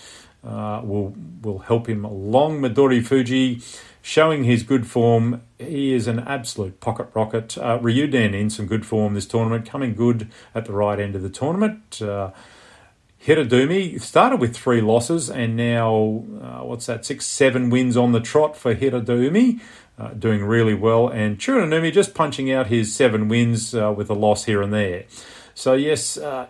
uh, 0.44 0.80
will 0.84 1.14
will 1.42 1.60
help 1.60 1.88
him 1.88 2.04
along. 2.04 2.60
Midori 2.60 3.04
Fuji 3.04 3.62
showing 4.02 4.44
his 4.44 4.62
good 4.62 4.86
form. 4.86 5.42
He 5.58 5.92
is 5.92 6.06
an 6.06 6.20
absolute 6.20 6.80
pocket 6.80 7.08
rocket. 7.14 7.58
Uh, 7.58 7.78
Ryuden 7.78 8.34
in 8.34 8.50
some 8.50 8.66
good 8.66 8.86
form 8.86 9.14
this 9.14 9.26
tournament, 9.26 9.68
coming 9.68 9.94
good 9.94 10.28
at 10.54 10.64
the 10.64 10.72
right 10.72 10.98
end 10.98 11.14
of 11.14 11.22
the 11.22 11.28
tournament. 11.28 12.00
Uh, 12.00 12.30
Hiradoumi 13.24 14.00
started 14.00 14.40
with 14.40 14.56
three 14.56 14.80
losses 14.80 15.28
and 15.28 15.54
now, 15.54 16.24
uh, 16.40 16.64
what's 16.64 16.86
that, 16.86 17.04
six, 17.04 17.26
seven 17.26 17.68
wins 17.68 17.94
on 17.94 18.12
the 18.12 18.20
trot 18.20 18.56
for 18.56 18.74
Hiradoumi, 18.74 19.60
uh, 19.98 20.08
doing 20.14 20.42
really 20.42 20.72
well. 20.72 21.08
And 21.08 21.38
Churanoumi 21.38 21.92
just 21.92 22.14
punching 22.14 22.50
out 22.50 22.68
his 22.68 22.94
seven 22.94 23.28
wins 23.28 23.74
uh, 23.74 23.92
with 23.94 24.08
a 24.08 24.14
loss 24.14 24.44
here 24.46 24.62
and 24.62 24.72
there. 24.72 25.04
So 25.60 25.74
yes, 25.74 26.16
uh, 26.16 26.46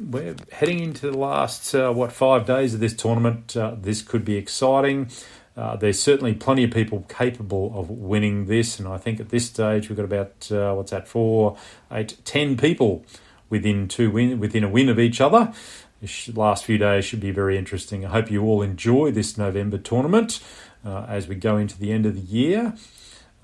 we're 0.00 0.34
heading 0.50 0.80
into 0.80 1.10
the 1.10 1.18
last 1.18 1.74
uh, 1.74 1.92
what 1.92 2.12
five 2.12 2.46
days 2.46 2.72
of 2.72 2.80
this 2.80 2.94
tournament. 2.94 3.54
Uh, 3.54 3.76
this 3.78 4.00
could 4.00 4.24
be 4.24 4.36
exciting. 4.36 5.10
Uh, 5.54 5.76
there's 5.76 6.00
certainly 6.00 6.32
plenty 6.32 6.64
of 6.64 6.70
people 6.70 7.04
capable 7.10 7.78
of 7.78 7.90
winning 7.90 8.46
this, 8.46 8.78
and 8.78 8.88
I 8.88 8.96
think 8.96 9.20
at 9.20 9.28
this 9.28 9.44
stage 9.44 9.90
we've 9.90 9.98
got 9.98 10.06
about 10.06 10.50
uh, 10.50 10.72
what's 10.72 10.92
that 10.92 11.06
four, 11.06 11.58
eight, 11.92 12.16
ten 12.24 12.56
people 12.56 13.04
within 13.50 13.86
two 13.86 14.10
win 14.10 14.40
within 14.40 14.64
a 14.64 14.68
win 14.70 14.88
of 14.88 14.98
each 14.98 15.20
other. 15.20 15.52
This 16.00 16.34
last 16.34 16.64
few 16.64 16.78
days 16.78 17.04
should 17.04 17.20
be 17.20 17.32
very 17.32 17.58
interesting. 17.58 18.06
I 18.06 18.08
hope 18.08 18.30
you 18.30 18.44
all 18.44 18.62
enjoy 18.62 19.10
this 19.10 19.36
November 19.36 19.76
tournament 19.76 20.42
uh, 20.86 21.04
as 21.06 21.28
we 21.28 21.34
go 21.34 21.58
into 21.58 21.78
the 21.78 21.92
end 21.92 22.06
of 22.06 22.14
the 22.14 22.22
year. 22.22 22.72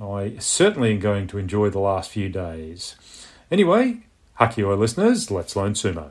I 0.01 0.37
certainly 0.38 0.93
am 0.93 0.99
going 0.99 1.27
to 1.27 1.37
enjoy 1.37 1.69
the 1.69 1.79
last 1.79 2.11
few 2.11 2.31
days. 2.31 2.97
Anyway, 3.51 4.05
Hakkiyoi 4.35 4.77
listeners, 4.77 5.31
let's 5.31 5.57
learn 5.57 5.75
sumo. 5.75 6.11